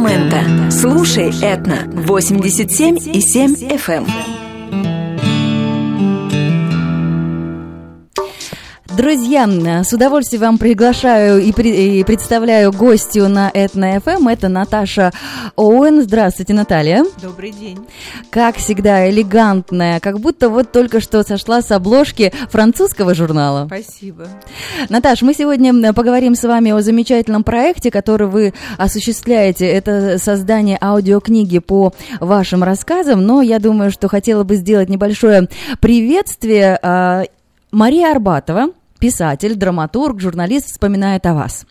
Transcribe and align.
Сакраменто. 0.00 0.70
Слушай 0.70 1.30
Этна 1.42 1.84
87 1.92 2.96
и 3.12 3.20
7 3.20 3.54
FM. 3.54 4.39
Друзья, 8.96 9.46
с 9.84 9.92
удовольствием 9.92 10.42
вам 10.42 10.58
приглашаю 10.58 11.40
и, 11.40 11.52
при, 11.52 11.98
и 11.98 12.04
представляю 12.04 12.72
гостью 12.72 13.28
на 13.28 13.48
Этно 13.54 14.00
ФМ. 14.00 14.26
Это 14.26 14.48
Наташа 14.48 15.12
Оуэн. 15.54 16.02
Здравствуйте, 16.02 16.54
Наталья. 16.54 17.04
Добрый 17.22 17.52
день. 17.52 17.78
Как 18.30 18.56
всегда, 18.56 19.08
элегантная, 19.08 20.00
как 20.00 20.18
будто 20.18 20.48
вот 20.48 20.72
только 20.72 21.00
что 21.00 21.22
сошла 21.22 21.62
с 21.62 21.70
обложки 21.70 22.32
французского 22.50 23.14
журнала. 23.14 23.66
Спасибо. 23.66 24.26
Наташ, 24.88 25.22
мы 25.22 25.34
сегодня 25.34 25.92
поговорим 25.92 26.34
с 26.34 26.42
вами 26.42 26.72
о 26.72 26.80
замечательном 26.80 27.44
проекте, 27.44 27.92
который 27.92 28.26
вы 28.26 28.54
осуществляете. 28.76 29.66
Это 29.66 30.18
создание 30.18 30.78
аудиокниги 30.80 31.60
по 31.60 31.92
вашим 32.18 32.64
рассказам, 32.64 33.24
но 33.24 33.40
я 33.40 33.60
думаю, 33.60 33.92
что 33.92 34.08
хотела 34.08 34.42
бы 34.42 34.56
сделать 34.56 34.88
небольшое 34.88 35.48
приветствие. 35.80 36.76
А, 36.82 37.22
Мария 37.70 38.10
Арбатова, 38.10 38.70
писатель, 39.00 39.56
драматург, 39.56 40.20
журналист 40.20 40.66
вспоминает 40.66 41.26
о 41.26 41.34
вас. 41.34 41.66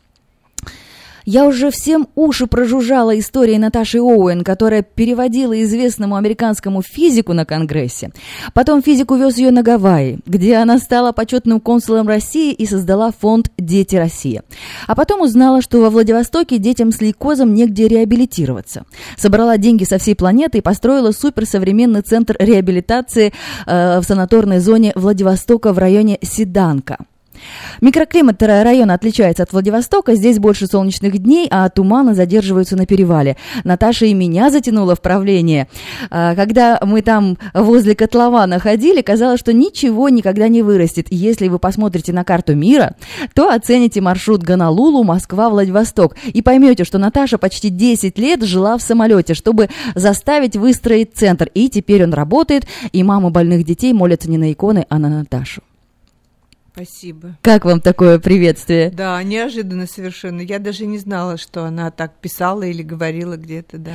Я 1.31 1.45
уже 1.45 1.69
всем 1.69 2.07
уши 2.15 2.47
прожужжала 2.47 3.19
историей 3.19 3.59
Наташи 3.59 3.99
Оуэн, 3.99 4.43
которая 4.43 4.81
переводила 4.81 5.61
известному 5.61 6.15
американскому 6.15 6.81
физику 6.81 7.33
на 7.33 7.45
Конгрессе. 7.45 8.09
Потом 8.55 8.81
физик 8.81 9.11
увез 9.11 9.37
ее 9.37 9.51
на 9.51 9.61
Гавайи, 9.61 10.17
где 10.25 10.55
она 10.55 10.79
стала 10.79 11.11
почетным 11.11 11.59
консулом 11.59 12.07
России 12.07 12.51
и 12.51 12.65
создала 12.65 13.11
фонд 13.11 13.51
«Дети 13.59 13.95
России». 13.95 14.41
А 14.87 14.95
потом 14.95 15.21
узнала, 15.21 15.61
что 15.61 15.81
во 15.81 15.91
Владивостоке 15.91 16.57
детям 16.57 16.91
с 16.91 16.99
лейкозом 16.99 17.53
негде 17.53 17.87
реабилитироваться. 17.87 18.85
Собрала 19.15 19.57
деньги 19.57 19.83
со 19.83 19.99
всей 19.99 20.15
планеты 20.15 20.57
и 20.57 20.61
построила 20.61 21.11
суперсовременный 21.11 22.01
центр 22.01 22.35
реабилитации 22.39 23.33
э, 23.67 23.99
в 23.99 24.03
санаторной 24.03 24.57
зоне 24.57 24.93
Владивостока 24.95 25.73
в 25.73 25.77
районе 25.77 26.17
Седанка. 26.23 26.97
Микроклимат 27.81 28.41
района 28.41 28.93
отличается 28.93 29.43
от 29.43 29.53
Владивостока. 29.53 30.15
Здесь 30.15 30.39
больше 30.39 30.67
солнечных 30.67 31.17
дней, 31.17 31.47
а 31.49 31.69
туманы 31.69 32.13
задерживаются 32.13 32.75
на 32.75 32.85
перевале. 32.85 33.37
Наташа 33.63 34.05
и 34.05 34.13
меня 34.13 34.49
затянула 34.49 34.95
в 34.95 35.01
правление. 35.01 35.67
А, 36.09 36.35
когда 36.35 36.79
мы 36.83 37.01
там 37.01 37.37
возле 37.53 37.95
котлована 37.95 38.59
ходили, 38.59 39.01
казалось, 39.01 39.39
что 39.39 39.53
ничего 39.53 40.09
никогда 40.09 40.47
не 40.47 40.61
вырастет. 40.61 41.07
Если 41.09 41.47
вы 41.47 41.59
посмотрите 41.59 42.13
на 42.13 42.23
карту 42.23 42.55
мира, 42.55 42.95
то 43.33 43.49
оцените 43.49 44.01
маршрут 44.01 44.43
Гонолулу, 44.43 45.03
Москва, 45.03 45.49
Владивосток 45.49 46.15
и 46.25 46.41
поймете, 46.41 46.83
что 46.83 46.97
Наташа 46.97 47.37
почти 47.37 47.69
10 47.69 48.17
лет 48.17 48.43
жила 48.43 48.77
в 48.77 48.81
самолете, 48.81 49.33
чтобы 49.33 49.69
заставить 49.95 50.55
выстроить 50.55 51.15
центр. 51.15 51.49
И 51.53 51.69
теперь 51.69 52.03
он 52.03 52.13
работает, 52.13 52.67
и 52.91 53.03
мамы 53.03 53.29
больных 53.29 53.65
детей 53.65 53.93
молятся 53.93 54.29
не 54.29 54.37
на 54.37 54.51
иконы, 54.51 54.85
а 54.89 54.99
на 54.99 55.09
Наташу. 55.09 55.61
Спасибо. 56.81 57.35
Как 57.41 57.65
вам 57.65 57.81
такое 57.81 58.19
приветствие? 58.19 58.89
Да, 58.89 59.21
неожиданно 59.21 59.85
совершенно. 59.85 60.39
Я 60.39 60.59
даже 60.59 60.85
не 60.85 60.97
знала, 60.97 61.37
что 61.37 61.65
она 61.65 61.91
так 61.91 62.13
писала 62.21 62.63
или 62.63 62.81
говорила 62.81 63.35
где-то, 63.35 63.77
да. 63.77 63.91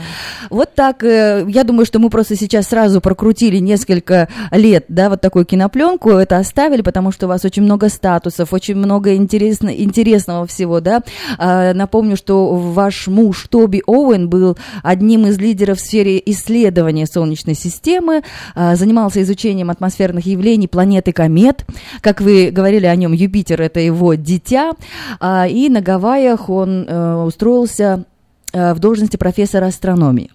Вот 0.51 0.75
так, 0.75 1.03
э, 1.03 1.47
я 1.49 1.65
думаю, 1.65 1.87
что 1.87 1.99
мы 1.99 2.11
просто 2.11 2.37
сейчас 2.37 2.69
сразу 2.69 3.01
прокрутили 3.01 3.57
несколько 3.57 4.29
лет, 4.51 4.85
да, 4.89 5.09
вот 5.09 5.23
такую 5.23 5.47
кинопленку, 5.47 6.11
это 6.11 6.37
оставили, 6.37 6.83
потому 6.83 7.11
что 7.11 7.25
у 7.25 7.31
вас 7.31 7.47
очень 7.47 7.63
много 7.63 7.89
статусов, 7.89 8.53
очень 8.53 8.77
много 8.77 9.15
интересно, 9.15 9.71
интересного 9.71 10.47
всего, 10.47 10.81
да. 10.81 11.03
А, 11.39 11.73
напомню, 11.73 12.19
что 12.19 12.55
ваш 12.55 13.07
муж 13.07 13.47
Тоби 13.49 13.83
Оуэн 13.87 14.29
был 14.29 14.59
одним 14.83 15.27
из 15.27 15.39
лидеров 15.39 15.79
в 15.79 15.81
сфере 15.81 16.23
исследования 16.27 17.07
Солнечной 17.07 17.55
системы, 17.55 18.23
а, 18.55 18.77
занимался 18.77 19.23
изучением 19.23 19.71
атмосферных 19.71 20.27
явлений 20.27 20.69
планеты 20.69 21.13
комет, 21.13 21.65
как 22.03 22.21
вы 22.21 22.51
говорите, 22.51 22.74
говорили 22.75 22.87
о 22.87 22.97
нем, 22.97 23.13
Юпитер 23.13 23.63
это 23.63 23.81
его 23.81 24.15
дитя, 24.15 24.73
а, 25.21 25.47
и 25.47 25.69
на 25.69 25.81
Гавайях 25.81 26.49
он 26.49 26.87
э, 26.87 27.15
устроился 27.23 28.05
э, 28.53 28.75
в 28.75 28.79
должности 28.79 29.17
профессора 29.17 29.67
астрономии. 29.67 30.31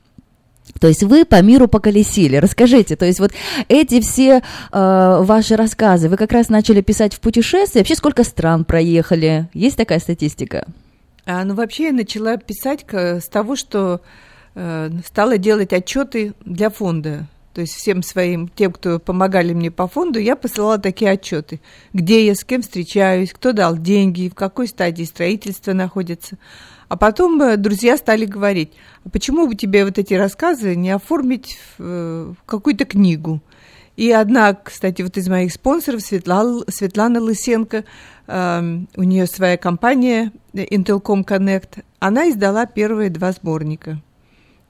То 0.80 0.88
есть 0.88 1.04
вы 1.04 1.26
по 1.26 1.42
миру 1.42 1.68
поколесили. 1.68 2.38
Расскажите, 2.38 2.96
то 2.96 3.06
есть 3.06 3.20
вот 3.20 3.32
эти 3.68 4.00
все 4.02 4.42
э, 4.72 5.18
ваши 5.22 5.56
рассказы, 5.56 6.10
вы 6.10 6.16
как 6.16 6.32
раз 6.32 6.50
начали 6.50 6.82
писать 6.82 7.14
в 7.14 7.20
путешествии. 7.20 7.80
Вообще 7.80 7.96
сколько 7.96 8.24
стран 8.24 8.64
проехали? 8.64 9.50
Есть 9.54 9.78
такая 9.78 10.00
статистика? 10.00 10.68
А, 11.26 11.44
ну 11.44 11.56
вообще 11.56 11.86
я 11.86 11.92
начала 11.92 12.38
писать 12.38 12.86
с 12.92 13.28
того, 13.28 13.56
что 13.56 14.02
стала 15.06 15.38
делать 15.38 15.72
отчеты 15.74 16.34
для 16.44 16.70
фонда 16.70 17.28
то 17.60 17.64
есть 17.64 17.76
всем 17.76 18.04
своим, 18.04 18.48
тем, 18.48 18.72
кто 18.72 19.00
помогали 19.00 19.52
мне 19.52 19.70
по 19.70 19.86
фонду, 19.90 20.18
я 20.18 20.38
посылала 20.38 20.78
такие 20.78 21.12
отчеты, 21.12 21.60
где 21.92 22.26
я, 22.26 22.34
с 22.34 22.46
кем 22.46 22.62
встречаюсь, 22.62 23.34
кто 23.34 23.52
дал 23.52 23.78
деньги, 23.78 24.30
в 24.30 24.34
какой 24.34 24.70
стадии 24.70 25.04
строительства 25.04 25.74
находится. 25.74 26.38
А 26.88 26.96
потом 26.96 27.42
э, 27.42 27.58
друзья 27.58 27.98
стали 27.98 28.24
говорить, 28.24 28.72
а 29.04 29.10
почему 29.10 29.46
бы 29.46 29.56
тебе 29.56 29.84
вот 29.84 29.98
эти 29.98 30.14
рассказы 30.14 30.74
не 30.78 30.90
оформить 30.90 31.60
в, 31.78 31.82
э, 31.84 32.34
какую-то 32.46 32.86
книгу? 32.86 33.42
И 33.98 34.10
одна, 34.10 34.54
кстати, 34.54 35.02
вот 35.02 35.18
из 35.18 35.28
моих 35.28 35.52
спонсоров, 35.52 36.00
Светлана, 36.00 36.64
Светлана 36.70 37.20
Лысенко, 37.20 37.84
э, 38.28 38.80
у 38.96 39.04
нее 39.04 39.28
своя 39.28 39.58
компания 39.58 40.32
Intelcom 40.54 41.26
Connect, 41.26 41.84
она 42.00 42.30
издала 42.30 42.66
первые 42.66 43.10
два 43.10 43.34
сборника– 43.34 44.02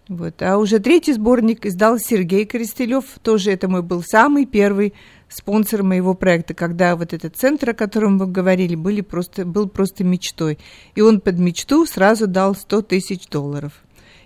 вот. 0.10 0.42
А 0.42 0.58
уже 0.58 0.80
третий 0.80 1.14
сборник 1.14 1.68
издал 1.68 2.00
Сергей 2.00 2.44
Коростелев. 2.44 3.06
Тоже 3.22 3.52
это 3.52 3.68
мой 3.68 3.84
был 3.84 4.02
самый 4.02 4.48
первый 4.48 4.96
спонсор 5.30 5.84
моего 5.84 6.16
проекта, 6.16 6.56
когда 6.56 6.96
вот 6.96 7.14
этот 7.14 7.38
центр, 7.38 7.70
о 7.70 7.74
котором 7.76 8.18
вы 8.18 8.26
говорили, 8.26 8.74
были 8.74 9.02
просто, 9.02 9.46
был 9.46 9.70
просто 9.70 10.04
мечтой. 10.04 10.58
И 10.96 11.02
он 11.02 11.22
под 11.22 11.38
мечту 11.38 11.86
сразу 11.86 12.26
дал 12.26 12.56
100 12.56 12.82
тысяч 12.82 13.28
долларов. 13.28 13.84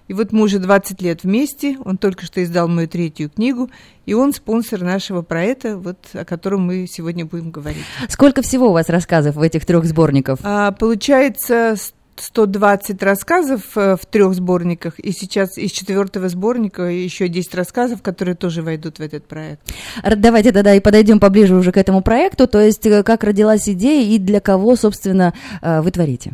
И 0.07 0.13
вот 0.13 0.31
мы 0.31 0.43
уже 0.43 0.59
20 0.59 1.01
лет 1.01 1.23
вместе, 1.23 1.77
он 1.83 1.97
только 1.97 2.25
что 2.25 2.41
издал 2.41 2.69
мою 2.69 2.87
третью 2.87 3.29
книгу, 3.29 3.69
и 4.05 4.13
он 4.13 4.33
спонсор 4.33 4.81
нашего 4.81 5.21
проекта, 5.21 5.77
вот, 5.77 5.97
о 6.13 6.23
котором 6.23 6.61
мы 6.61 6.87
сегодня 6.87 7.25
будем 7.25 7.51
говорить. 7.51 7.83
Сколько 8.07 8.41
всего 8.41 8.69
у 8.69 8.73
вас 8.73 8.89
рассказов 8.89 9.35
в 9.35 9.41
этих 9.41 9.65
трех 9.65 9.83
сборниках? 9.83 10.39
А, 10.43 10.71
получается 10.71 11.75
120 12.15 13.01
рассказов 13.03 13.61
э, 13.75 13.95
в 13.95 14.05
трех 14.05 14.33
сборниках, 14.33 14.99
и 14.99 15.11
сейчас 15.11 15.57
из 15.57 15.71
четвертого 15.71 16.29
сборника 16.29 16.83
еще 16.83 17.27
10 17.27 17.55
рассказов, 17.55 18.01
которые 18.01 18.35
тоже 18.35 18.61
войдут 18.61 18.99
в 18.99 19.01
этот 19.01 19.25
проект. 19.25 19.61
Давайте 20.03 20.51
тогда 20.51 20.75
и 20.75 20.79
подойдем 20.79 21.19
поближе 21.19 21.55
уже 21.55 21.71
к 21.71 21.77
этому 21.77 22.01
проекту, 22.01 22.47
то 22.47 22.59
есть 22.59 22.85
э, 22.85 23.03
как 23.03 23.23
родилась 23.23 23.67
идея 23.67 24.05
и 24.07 24.17
для 24.17 24.39
кого, 24.39 24.75
собственно, 24.75 25.33
э, 25.61 25.81
вы 25.81 25.91
творите? 25.91 26.33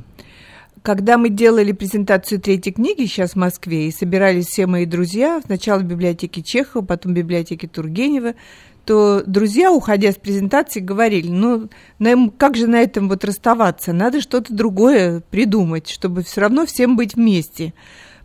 Когда 0.81 1.17
мы 1.17 1.29
делали 1.29 1.73
презентацию 1.73 2.39
третьей 2.39 2.71
книги 2.71 3.05
сейчас 3.05 3.31
в 3.31 3.35
Москве 3.35 3.87
и 3.87 3.91
собирались 3.91 4.47
все 4.47 4.65
мои 4.65 4.85
друзья, 4.85 5.41
сначала 5.45 5.79
в 5.79 5.83
библиотеке 5.83 6.41
Чехова, 6.41 6.85
потом 6.85 7.11
в 7.11 7.15
библиотеке 7.15 7.67
Тургенева, 7.67 8.33
то 8.89 9.21
друзья, 9.23 9.71
уходя 9.71 10.11
с 10.11 10.15
презентации, 10.15 10.79
говорили, 10.79 11.29
ну, 11.29 11.69
как 12.39 12.57
же 12.57 12.65
на 12.65 12.81
этом 12.81 13.07
вот 13.07 13.23
расставаться? 13.23 13.93
Надо 13.93 14.19
что-то 14.19 14.51
другое 14.51 15.21
придумать, 15.29 15.87
чтобы 15.87 16.23
все 16.23 16.41
равно 16.41 16.65
всем 16.65 16.97
быть 16.97 17.13
вместе. 17.13 17.75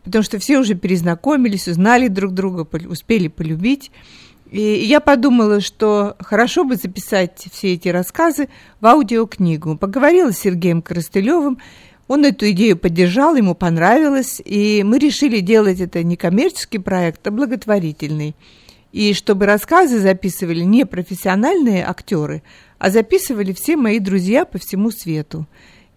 Потому 0.05 0.23
что 0.23 0.39
все 0.39 0.59
уже 0.59 0.73
перезнакомились, 0.73 1.69
узнали 1.69 2.09
друг 2.09 2.33
друга, 2.33 2.67
успели 2.89 3.29
полюбить. 3.29 3.91
И 4.51 4.59
я 4.63 5.01
подумала, 5.01 5.61
что 5.61 6.17
хорошо 6.19 6.65
бы 6.65 6.77
записать 6.77 7.47
все 7.53 7.75
эти 7.75 7.89
рассказы 7.89 8.49
в 8.81 8.87
аудиокнигу. 8.87 9.77
Поговорила 9.77 10.33
с 10.33 10.39
Сергеем 10.39 10.81
Коростылевым, 10.81 11.59
он 12.09 12.25
эту 12.25 12.51
идею 12.53 12.79
поддержал, 12.79 13.37
ему 13.37 13.55
понравилось, 13.55 14.41
и 14.43 14.83
мы 14.83 14.99
решили 14.99 15.41
делать 15.41 15.81
это 15.81 16.03
не 16.03 16.17
коммерческий 16.17 16.79
проект, 16.79 17.27
а 17.27 17.31
благотворительный 17.31 18.35
и 18.95 19.13
чтобы 19.13 19.47
рассказы 19.47 19.99
записывали 19.99 20.61
не 20.61 20.87
профессиональные 20.87 21.85
актеры, 21.85 22.45
а 22.79 22.91
записывали 22.91 23.53
все 23.53 23.77
мои 23.77 23.99
друзья 23.99 24.45
по 24.45 24.59
всему 24.59 24.93
свету. 24.93 25.49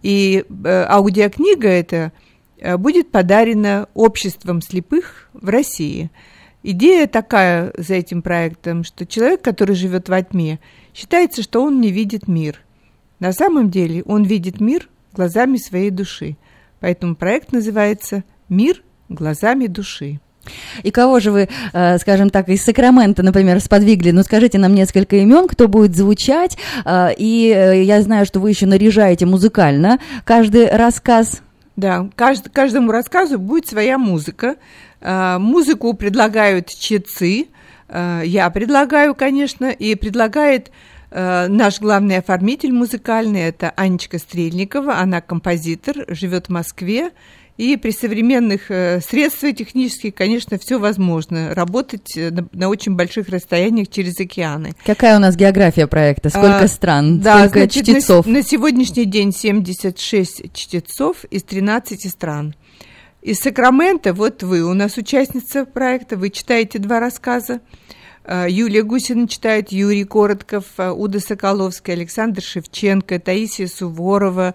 И 0.02 0.44
э, 0.48 0.86
аудиокнига 0.88 1.68
эта 1.68 2.10
э, 2.56 2.76
будет 2.76 3.12
подарена 3.12 3.88
обществом 3.94 4.60
слепых 4.60 5.30
в 5.32 5.48
России. 5.48 6.10
Идея 6.64 7.06
такая 7.06 7.72
за 7.78 7.94
этим 7.94 8.20
проектом, 8.20 8.82
что 8.82 9.06
человек, 9.06 9.42
который 9.42 9.76
живет 9.76 10.08
во 10.08 10.20
тьме, 10.20 10.58
считается, 10.92 11.42
что 11.44 11.62
он 11.62 11.80
не 11.80 11.92
видит 11.92 12.26
мир. 12.26 12.62
На 13.20 13.32
самом 13.32 13.70
деле 13.70 14.02
он 14.06 14.24
видит 14.24 14.60
мир 14.60 14.88
глазами 15.12 15.56
своей 15.56 15.90
души. 15.90 16.36
Поэтому 16.80 17.14
проект 17.14 17.52
называется 17.52 18.24
«Мир 18.48 18.82
глазами 19.08 19.68
души». 19.68 20.18
И 20.82 20.90
кого 20.90 21.20
же 21.20 21.30
вы, 21.30 21.48
э, 21.72 21.98
скажем 21.98 22.30
так, 22.30 22.48
из 22.48 22.64
Сакрамента, 22.64 23.22
например, 23.22 23.60
сподвигли? 23.60 24.10
Ну, 24.10 24.22
скажите 24.22 24.58
нам 24.58 24.74
несколько 24.74 25.16
имен, 25.16 25.48
кто 25.48 25.68
будет 25.68 25.96
звучать. 25.96 26.58
Э, 26.84 27.10
и 27.16 27.52
э, 27.54 27.82
я 27.84 28.02
знаю, 28.02 28.26
что 28.26 28.40
вы 28.40 28.50
еще 28.50 28.66
наряжаете 28.66 29.26
музыкально 29.26 29.98
каждый 30.24 30.68
рассказ. 30.68 31.42
Да, 31.76 32.08
кажд, 32.16 32.48
каждому 32.52 32.90
рассказу 32.90 33.38
будет 33.38 33.68
своя 33.68 33.98
музыка. 33.98 34.56
Музыку 35.00 35.94
предлагают 35.94 36.68
чтецы, 36.68 37.46
э, 37.88 38.22
я 38.24 38.50
предлагаю, 38.50 39.14
конечно, 39.14 39.70
и 39.70 39.94
предлагает 39.94 40.70
наш 41.10 41.80
главный 41.80 42.18
оформитель 42.18 42.70
музыкальный, 42.70 43.40
это 43.40 43.72
Анечка 43.76 44.18
Стрельникова, 44.18 44.98
она 44.98 45.22
композитор, 45.22 46.04
живет 46.08 46.48
в 46.48 46.50
Москве, 46.50 47.12
и 47.58 47.76
при 47.76 47.90
современных 47.90 48.70
э, 48.70 49.00
средствах 49.00 49.56
технических, 49.56 50.14
конечно, 50.14 50.58
все 50.58 50.78
возможно. 50.78 51.54
Работать 51.54 52.16
э, 52.16 52.30
на, 52.30 52.48
на 52.52 52.68
очень 52.68 52.94
больших 52.94 53.28
расстояниях 53.28 53.88
через 53.88 54.18
океаны. 54.20 54.74
Какая 54.86 55.16
у 55.16 55.20
нас 55.20 55.36
география 55.36 55.88
проекта? 55.88 56.30
Сколько 56.30 56.60
а, 56.60 56.68
стран? 56.68 57.18
Да, 57.18 57.40
Сколько 57.40 57.58
значит, 57.58 57.84
чтецов? 57.84 58.26
На, 58.26 58.34
на 58.34 58.42
сегодняшний 58.44 59.06
день 59.06 59.32
76 59.32 60.52
чтецов 60.54 61.24
из 61.24 61.42
13 61.42 62.08
стран. 62.08 62.54
Из 63.22 63.40
Сакрамента, 63.40 64.14
вот 64.14 64.44
вы, 64.44 64.62
у 64.62 64.72
нас 64.72 64.96
участница 64.96 65.64
проекта, 65.66 66.16
вы 66.16 66.30
читаете 66.30 66.78
два 66.78 67.00
рассказа. 67.00 67.60
Э, 68.22 68.46
Юлия 68.48 68.84
Гусина 68.84 69.26
читает, 69.26 69.72
Юрий 69.72 70.04
Коротков, 70.04 70.64
Уда 70.78 71.18
Соколовская, 71.18 71.96
Александр 71.96 72.40
Шевченко, 72.40 73.18
Таисия 73.18 73.66
Суворова, 73.66 74.54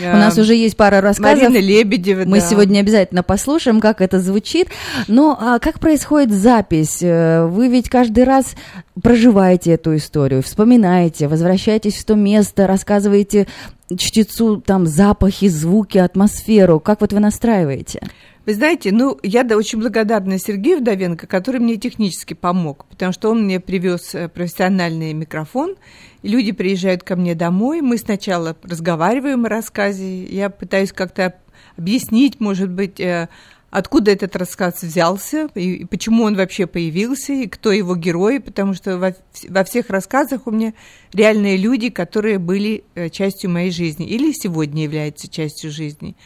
у 0.00 0.16
нас 0.16 0.36
уже 0.38 0.54
есть 0.54 0.76
пара 0.76 1.00
рассказов. 1.00 1.42
Марина 1.42 1.58
Лебедева, 1.58 2.24
Мы 2.24 2.40
да. 2.40 2.46
сегодня 2.46 2.80
обязательно 2.80 3.22
послушаем, 3.22 3.80
как 3.80 4.00
это 4.00 4.20
звучит. 4.20 4.68
Но 5.08 5.36
а 5.40 5.58
как 5.58 5.80
происходит 5.80 6.32
запись? 6.32 6.98
Э, 7.02 7.46
вы 7.46 7.68
ведь 7.68 7.88
каждый 7.88 8.24
раз 8.24 8.54
проживаете 9.02 9.72
эту 9.72 9.96
историю, 9.96 10.42
вспоминаете, 10.42 11.28
возвращаетесь 11.28 11.96
в 11.96 12.04
то 12.04 12.14
место, 12.14 12.66
рассказываете 12.66 13.46
чтецу 13.94 14.56
там 14.60 14.86
запахи, 14.86 15.48
звуки, 15.48 15.98
атмосферу. 15.98 16.80
Как 16.80 17.00
вот 17.00 17.12
вы 17.12 17.20
настраиваете? 17.20 18.00
Вы 18.46 18.54
знаете, 18.54 18.92
ну, 18.92 19.18
я 19.24 19.42
да, 19.42 19.56
очень 19.56 19.80
благодарна 19.80 20.38
Сергею 20.38 20.78
Вдовенко, 20.78 21.26
который 21.26 21.60
мне 21.60 21.78
технически 21.78 22.34
помог, 22.34 22.84
потому 22.86 23.12
что 23.12 23.30
он 23.32 23.42
мне 23.42 23.58
привез 23.58 24.14
э, 24.14 24.28
профессиональный 24.28 25.12
микрофон, 25.14 25.74
люди 26.22 26.52
приезжают 26.52 27.02
ко 27.02 27.16
мне 27.16 27.34
домой, 27.34 27.80
мы 27.80 27.98
сначала 27.98 28.56
разговариваем 28.62 29.46
о 29.46 29.48
рассказе, 29.48 30.24
я 30.26 30.48
пытаюсь 30.48 30.92
как-то 30.92 31.34
объяснить, 31.76 32.38
может 32.38 32.70
быть, 32.70 33.00
э, 33.00 33.28
откуда 33.70 34.12
этот 34.12 34.36
рассказ 34.36 34.80
взялся, 34.80 35.48
и 35.54 35.84
почему 35.84 36.22
он 36.22 36.36
вообще 36.36 36.68
появился, 36.68 37.32
и 37.32 37.48
кто 37.48 37.72
его 37.72 37.96
герои, 37.96 38.38
потому 38.38 38.74
что 38.74 38.96
во, 38.96 39.12
во 39.48 39.64
всех 39.64 39.90
рассказах 39.90 40.46
у 40.46 40.52
меня 40.52 40.72
реальные 41.12 41.56
люди, 41.56 41.90
которые 41.90 42.38
были 42.38 42.84
э, 42.94 43.10
частью 43.10 43.50
моей 43.50 43.72
жизни 43.72 44.06
или 44.06 44.32
сегодня 44.32 44.84
являются 44.84 45.28
частью 45.28 45.72
жизни. 45.72 46.16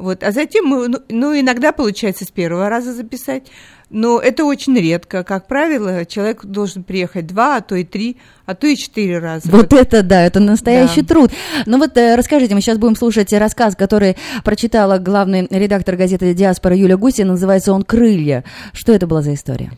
Вот. 0.00 0.24
А 0.24 0.32
затем 0.32 0.64
мы, 0.64 0.88
ну, 0.88 0.98
ну, 1.10 1.38
иногда 1.38 1.72
получается 1.72 2.24
с 2.24 2.28
первого 2.28 2.70
раза 2.70 2.94
записать, 2.94 3.50
но 3.90 4.18
это 4.18 4.46
очень 4.46 4.74
редко. 4.74 5.24
Как 5.24 5.46
правило, 5.46 6.06
человек 6.06 6.42
должен 6.42 6.84
приехать 6.84 7.26
два, 7.26 7.56
а 7.56 7.60
то 7.60 7.74
и 7.74 7.84
три, 7.84 8.16
а 8.46 8.54
то 8.54 8.66
и 8.66 8.76
четыре 8.76 9.18
раза. 9.18 9.50
Вот, 9.50 9.70
вот. 9.70 9.78
это 9.78 10.02
да, 10.02 10.22
это 10.22 10.40
настоящий 10.40 11.02
да. 11.02 11.08
труд. 11.08 11.32
Ну 11.66 11.76
вот 11.76 11.98
э, 11.98 12.14
расскажите, 12.16 12.54
мы 12.54 12.62
сейчас 12.62 12.78
будем 12.78 12.96
слушать 12.96 13.30
рассказ, 13.34 13.76
который 13.76 14.16
прочитала 14.42 14.96
главный 14.96 15.46
редактор 15.50 15.96
газеты 15.96 16.32
«Диаспора» 16.32 16.74
Юля 16.74 16.96
Гуси, 16.96 17.20
называется 17.20 17.74
он 17.74 17.82
«Крылья». 17.82 18.42
Что 18.72 18.94
это 18.94 19.06
была 19.06 19.20
за 19.20 19.34
история? 19.34 19.70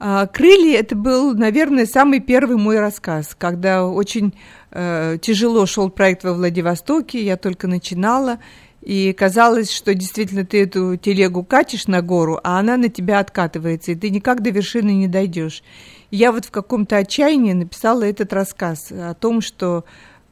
А, 0.00 0.26
«Крылья»— 0.26 0.78
это 0.80 0.96
был, 0.96 1.32
наверное, 1.34 1.86
самый 1.86 2.18
первый 2.18 2.56
мой 2.56 2.80
рассказ, 2.80 3.36
когда 3.38 3.86
очень 3.86 4.34
э, 4.72 5.16
тяжело 5.22 5.64
шел 5.66 5.90
проект 5.90 6.24
во 6.24 6.32
Владивостоке, 6.32 7.24
я 7.24 7.36
только 7.36 7.68
начинала, 7.68 8.40
и 8.84 9.14
казалось, 9.14 9.70
что 9.70 9.94
действительно 9.94 10.44
ты 10.44 10.62
эту 10.62 10.96
телегу 10.96 11.42
катишь 11.42 11.86
на 11.86 12.02
гору, 12.02 12.38
а 12.44 12.58
она 12.58 12.76
на 12.76 12.90
тебя 12.90 13.18
откатывается, 13.18 13.92
и 13.92 13.94
ты 13.94 14.10
никак 14.10 14.42
до 14.42 14.50
вершины 14.50 14.90
не 14.90 15.08
дойдешь. 15.08 15.62
Я 16.10 16.32
вот 16.32 16.44
в 16.44 16.50
каком-то 16.50 16.98
отчаянии 16.98 17.54
написала 17.54 18.02
этот 18.02 18.34
рассказ 18.34 18.92
о 18.92 19.14
том, 19.14 19.40
что 19.40 19.84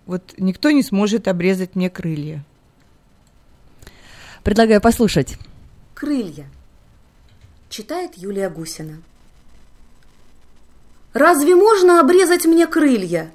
вот 0.04 0.34
никто 0.37 0.70
не 0.70 0.82
сможет 0.82 1.28
обрезать 1.28 1.75
мне 1.75 1.88
крылья. 1.88 2.44
Предлагаю 4.44 4.82
послушать. 4.82 5.38
Крылья. 5.94 6.46
Читает 7.70 8.12
Юлия 8.16 8.50
Гусина. 8.50 9.00
Разве 11.14 11.56
можно 11.56 12.00
обрезать 12.00 12.44
мне 12.44 12.66
крылья? 12.66 13.31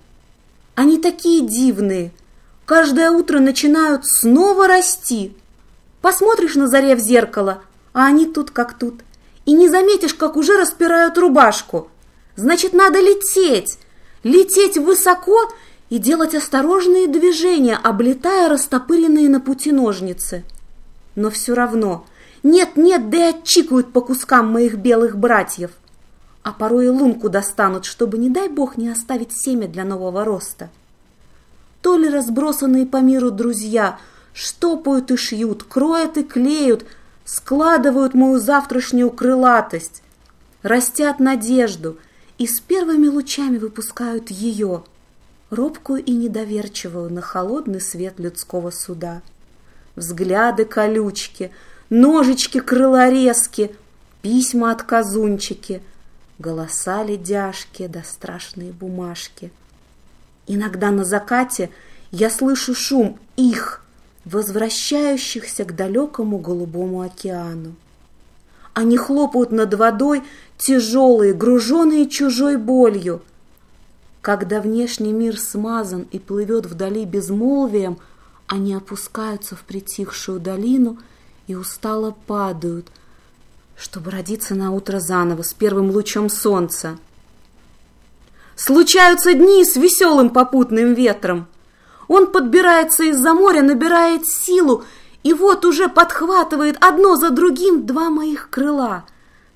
Они 0.75 0.99
такие 0.99 1.47
дивные– 1.47 2.11
каждое 2.67 3.11
утро 3.11 3.39
начинают 3.39 4.05
снова 4.05 4.67
расти. 4.67 5.33
Посмотришь 6.01 6.55
на 6.55 6.67
заре 6.67 6.95
в 6.95 6.99
зеркало, 6.99 7.63
а 7.93 8.05
они 8.05 8.27
тут 8.27 8.51
как 8.51 8.77
тут. 8.77 9.01
И 9.45 9.53
не 9.53 9.69
заметишь, 9.69 10.13
как 10.13 10.35
уже 10.35 10.57
распирают 10.57 11.17
рубашку. 11.17 11.87
Значит, 12.35 12.73
надо 12.73 12.99
лететь, 12.99 13.79
лететь 14.23 14.77
высоко 14.77 15.49
и 15.89 15.97
делать 15.97 16.35
осторожные 16.35 17.07
движения, 17.07 17.79
облетая 17.81 18.49
растопыренные 18.49 19.29
на 19.29 19.39
пути 19.39 19.71
ножницы. 19.71 20.43
Но 21.15 21.29
все 21.29 21.55
равно 21.55 22.05
нет-нет, 22.43 23.09
да 23.09 23.17
и 23.17 23.33
отчикают 23.33 23.93
по 23.93 24.01
кускам 24.01 24.51
моих 24.51 24.75
белых 24.75 25.17
братьев. 25.17 25.71
А 26.43 26.51
порой 26.51 26.87
и 26.87 26.89
лунку 26.89 27.29
достанут, 27.29 27.85
чтобы, 27.85 28.17
не 28.17 28.29
дай 28.29 28.49
бог, 28.49 28.75
не 28.75 28.89
оставить 28.89 29.31
семя 29.31 29.69
для 29.69 29.85
нового 29.85 30.25
роста 30.25 30.69
то 31.88 31.95
ли 31.95 32.10
разбросанные 32.10 32.86
по 32.86 32.98
миру 32.98 33.31
друзья 33.31 33.98
штопают 34.34 35.10
и 35.10 35.16
шьют, 35.16 35.63
кроют 35.63 36.18
и 36.18 36.24
клеют, 36.24 36.86
складывают 37.24 38.13
мою 38.13 38.39
завтрашнюю 38.39 39.10
крылатость, 39.10 40.04
растят 40.63 41.22
надежду 41.22 41.98
и 42.38 42.45
с 42.45 42.60
первыми 42.60 43.07
лучами 43.07 43.57
выпускают 43.57 44.30
ее, 44.31 44.84
робкую 45.50 46.04
и 46.04 46.12
недоверчивую 46.12 47.10
на 47.10 47.22
холодный 47.22 47.80
свет 47.80 48.16
людского 48.18 48.69
суда. 48.72 49.22
Взгляды 49.95 50.66
колючки, 50.66 51.51
ножички 51.89 52.60
крылорезки, 52.60 53.74
письма 54.22 54.72
от 54.72 54.84
казунчики, 54.84 55.82
голоса 56.38 57.01
ледяшки 57.06 57.88
да 57.88 58.03
страшные 58.03 58.74
бумажки— 58.74 59.53
Иногда 60.48 60.92
на 60.92 61.04
закате 61.04 61.70
я 62.12 62.30
слышу 62.30 62.74
шум 62.74 63.20
их, 63.36 63.82
возвращающихся 64.24 65.66
к 65.66 65.75
далекому 65.75 66.38
голубому 66.38 67.01
океану. 67.01 67.75
Они 68.74 68.98
хлопают 68.98 69.51
над 69.51 69.74
водой, 69.74 70.24
тяжелые, 70.58 71.34
груженные 71.34 72.08
чужой 72.08 72.58
болью. 72.58 73.22
Когда 74.22 74.62
внешний 74.62 75.13
мир 75.13 75.39
смазан 75.39 76.08
и 76.12 76.20
плывет 76.20 76.66
вдали 76.66 77.06
безмолвием, 77.06 77.98
они 78.46 78.74
опускаются 78.74 79.56
в 79.56 79.63
притихшую 79.63 80.39
долину 80.39 80.98
и 81.48 81.56
устало 81.56 82.16
падают, 82.27 82.88
чтобы 83.75 84.12
родиться 84.12 84.56
на 84.56 84.72
утро 84.72 85.00
заново 85.00 85.42
с 85.42 85.54
первым 85.54 85.92
лучом 85.92 86.30
солнца. 86.30 86.98
Случаются 88.57 89.35
дни 89.35 89.63
с 89.63 89.75
веселым 89.75 90.31
попутным 90.31 90.95
ветром. 90.95 91.47
Он 92.07 92.31
подбирается 92.31 93.03
из-за 93.03 93.35
моря, 93.35 93.61
набирает 93.61 94.25
силу, 94.25 94.83
и 95.21 95.31
вот 95.33 95.63
уже 95.63 95.89
подхватывает 95.89 96.75
одно 96.81 97.17
за 97.17 97.29
другим 97.29 97.85
два 97.85 98.09
моих 98.09 98.49
крыла, 98.49 99.05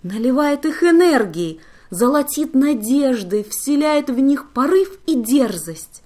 наливает 0.04 0.68
их 0.68 0.84
энергией, 0.84 1.60
золотит 1.90 2.54
надеждой, 2.54 3.44
вселяет 3.44 4.12
в 4.12 4.20
них 4.20 4.52
порыв 4.52 4.92
и 5.08 5.16
дерзость. 5.16 6.04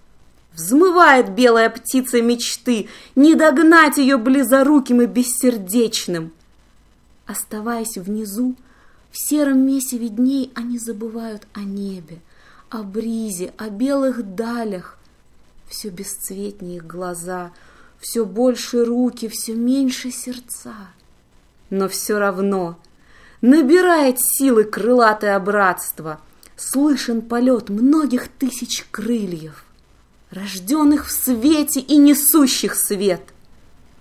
Взмывает 0.54 1.32
белая 1.32 1.70
птица 1.70 2.22
мечты, 2.22 2.88
не 3.18 3.36
догнать 3.36 3.98
ее 3.98 4.16
близоруким 4.16 5.02
и 5.02 5.06
бессердечным. 5.06 6.32
Оставаясь 7.26 7.98
внизу, 7.98 8.56
в 9.12 9.18
сером 9.18 9.66
месиве 9.66 10.08
дней 10.08 10.52
они 10.56 10.78
забывают 10.80 11.46
о 11.54 11.60
небе, 11.60 12.22
о 12.76 12.84
бризе, 12.84 13.54
о 13.58 13.70
белых 13.70 14.36
далях. 14.36 14.98
Все 15.68 15.90
бесцветнее 15.90 16.82
глаза, 16.82 17.52
все 18.00 18.26
больше 18.26 18.84
руки, 18.86 19.28
все 19.28 19.56
меньше 19.56 20.12
сердца. 20.12 20.76
Но 21.70 21.88
все 21.88 22.20
равно 22.20 22.78
набирает 23.42 24.20
силы 24.20 24.64
крылатое 24.64 25.40
братство, 25.40 26.20
слышен 26.56 27.22
полет 27.22 27.70
многих 27.70 28.28
тысяч 28.28 28.86
крыльев, 28.92 29.66
рожденных 30.30 31.08
в 31.08 31.12
свете 31.12 31.80
и 31.80 31.98
несущих 31.98 32.76
свет. 32.76 33.22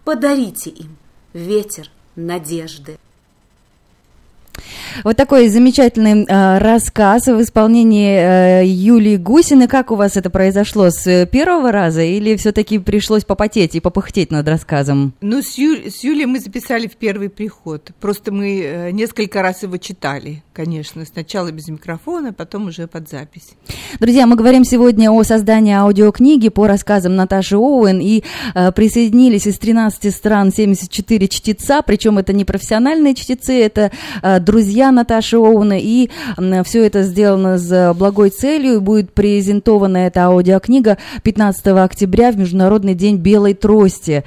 Подарите 0.05 0.71
им 0.71 0.97
ветер 1.33 1.91
надежды. 2.17 2.99
Вот 5.03 5.17
такой 5.17 5.49
замечательный 5.49 6.25
э, 6.25 6.59
рассказ 6.59 7.27
в 7.27 7.41
исполнении 7.41 8.63
э, 8.63 8.67
Юлии 8.67 9.17
Гусины. 9.17 9.67
Как 9.67 9.91
у 9.91 9.97
вас 9.97 10.17
это 10.17 10.31
произошло? 10.31 10.91
С 10.91 11.27
первого 11.27 11.73
раза 11.73 12.03
или 12.03 12.37
все-таки 12.37 12.79
пришлось 12.79 13.25
попотеть 13.25 13.75
и 13.75 13.81
попыхтеть 13.81 14.31
над 14.31 14.47
рассказом? 14.47 15.15
Ну, 15.21 15.43
с, 15.43 15.59
Ю... 15.59 15.91
с 15.91 16.05
Юлей 16.05 16.27
мы 16.27 16.39
записали 16.39 16.87
в 16.87 16.97
первый 16.97 17.29
приход. 17.29 17.91
Просто 18.01 18.33
мы 18.33 18.61
э, 18.61 18.91
несколько 18.93 19.43
раз 19.43 19.65
его 19.65 19.79
читали, 19.79 20.45
конечно. 20.53 21.05
Сначала 21.05 21.51
без 21.51 21.69
микрофона, 21.69 22.33
потом 22.33 22.69
уже 22.69 22.87
под 22.87 23.09
запись. 23.09 23.55
Друзья, 23.99 24.27
мы 24.27 24.37
говорим 24.37 24.65
сегодня 24.65 25.11
о 25.11 25.23
создании 25.25 25.75
аудиокниги 25.75 26.51
по 26.51 26.67
рассказам 26.69 27.17
Наташи 27.17 27.57
Оуэн. 27.57 28.01
И 28.01 28.23
э, 28.55 28.71
присоединились 28.73 29.47
из 29.47 29.59
13 29.59 30.15
стран 30.15 30.53
74 30.53 31.29
чтеца. 31.29 31.83
Причем 31.83 32.19
это 32.19 32.33
не 32.33 32.45
профессиональные 32.45 33.15
чтецы, 33.15 33.61
это 33.61 33.91
э, 34.23 34.39
друзья 34.41 34.84
Наташи 34.91 35.37
Оуэна. 35.37 35.79
И 35.79 36.11
э, 36.37 36.65
все 36.65 36.87
это 36.87 37.03
сделано 37.03 37.59
с 37.59 37.95
благой 37.95 38.31
целью. 38.31 38.75
И 38.75 38.79
будет 38.79 39.13
презентована 39.13 39.99
эта 39.99 40.25
аудиокнига 40.25 40.99
15 41.23 41.67
октября 41.67 42.33
в 42.33 42.39
Международный 42.39 42.95
день 42.95 43.17
белой 43.17 43.55
трости. 43.55 44.25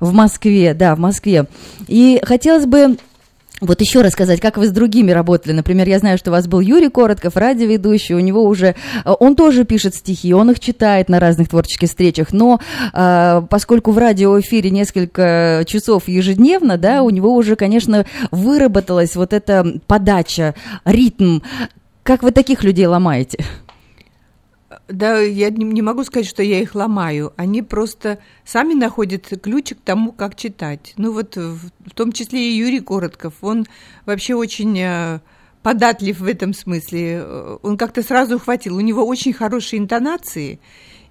В 0.00 0.12
Москве, 0.12 0.74
да, 0.74 0.94
в 0.94 1.00
Москве. 1.00 1.46
И 1.88 2.20
хотелось 2.22 2.66
бы 2.66 2.96
вот 3.60 3.80
еще 3.80 4.02
рассказать, 4.02 4.40
как 4.40 4.56
вы 4.56 4.66
с 4.66 4.70
другими 4.70 5.10
работали. 5.10 5.52
Например, 5.52 5.88
я 5.88 5.98
знаю, 5.98 6.18
что 6.18 6.30
у 6.30 6.32
вас 6.32 6.46
был 6.46 6.60
Юрий 6.60 6.90
Коротков, 6.90 7.36
радиоведущий, 7.36 8.14
у 8.14 8.20
него 8.20 8.44
уже... 8.44 8.74
Э, 9.04 9.14
он 9.18 9.36
тоже 9.36 9.64
пишет 9.64 9.94
стихи, 9.94 10.32
он 10.32 10.50
их 10.50 10.60
читает 10.60 11.08
на 11.08 11.20
разных 11.20 11.48
творческих 11.48 11.88
встречах, 11.88 12.32
но 12.32 12.60
э, 12.92 13.42
поскольку 13.48 13.92
в 13.92 13.98
радиоэфире 13.98 14.70
несколько 14.70 15.64
часов 15.66 16.08
ежедневно, 16.08 16.78
да, 16.78 17.02
у 17.02 17.10
него 17.10 17.34
уже, 17.34 17.56
конечно, 17.56 18.06
выработалась 18.30 19.16
вот 19.16 19.32
эта 19.32 19.64
подача, 19.86 20.54
ритм. 20.84 21.40
Как 22.02 22.22
вы 22.22 22.30
таких 22.30 22.64
людей 22.64 22.86
ломаете? 22.86 23.44
Да, 24.88 25.20
я 25.20 25.50
не, 25.50 25.64
не 25.64 25.82
могу 25.82 26.02
сказать, 26.04 26.26
что 26.26 26.42
я 26.42 26.60
их 26.60 26.74
ломаю. 26.74 27.34
Они 27.36 27.60
просто 27.60 28.18
сами 28.44 28.72
находят 28.72 29.26
ключ 29.42 29.72
к 29.72 29.80
тому, 29.84 30.12
как 30.12 30.34
читать. 30.34 30.94
Ну 30.96 31.12
вот 31.12 31.36
в, 31.36 31.70
в 31.86 31.90
том 31.94 32.10
числе 32.12 32.50
и 32.50 32.56
Юрий 32.56 32.80
Коротков. 32.80 33.34
Он 33.42 33.66
вообще 34.06 34.34
очень 34.34 34.78
э, 34.78 35.20
податлив 35.62 36.20
в 36.20 36.26
этом 36.26 36.54
смысле. 36.54 37.22
Он 37.62 37.76
как-то 37.76 38.02
сразу 38.02 38.36
ухватил. 38.36 38.76
У 38.76 38.80
него 38.80 39.04
очень 39.04 39.34
хорошие 39.34 39.78
интонации, 39.78 40.58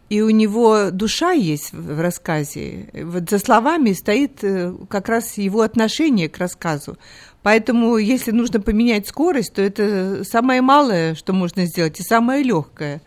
и 0.10 0.22
у 0.22 0.32
него 0.32 0.90
душа 0.90 1.32
есть 1.34 1.72
в 1.72 2.02
рассказе. 2.02 2.90
Вот 2.94 3.30
за 3.30 3.38
словами 3.38 3.94
стоит 3.94 4.44
э, 4.44 4.74
как 4.90 5.08
раз 5.08 5.38
его 5.38 5.62
отношение 5.62 6.30
к 6.30 6.40
рассказу. 6.40 6.98
Поэтому, 7.44 7.98
если 7.98 8.32
нужно 8.32 8.60
поменять 8.60 9.08
скорость, 9.08 9.54
то 9.54 9.62
это 9.62 10.24
самое 10.24 10.64
малое, 10.64 11.14
что 11.14 11.32
можно 11.32 11.66
сделать, 11.68 12.00
и 12.00 12.04
самое 12.04 12.42
легкое 12.42 13.04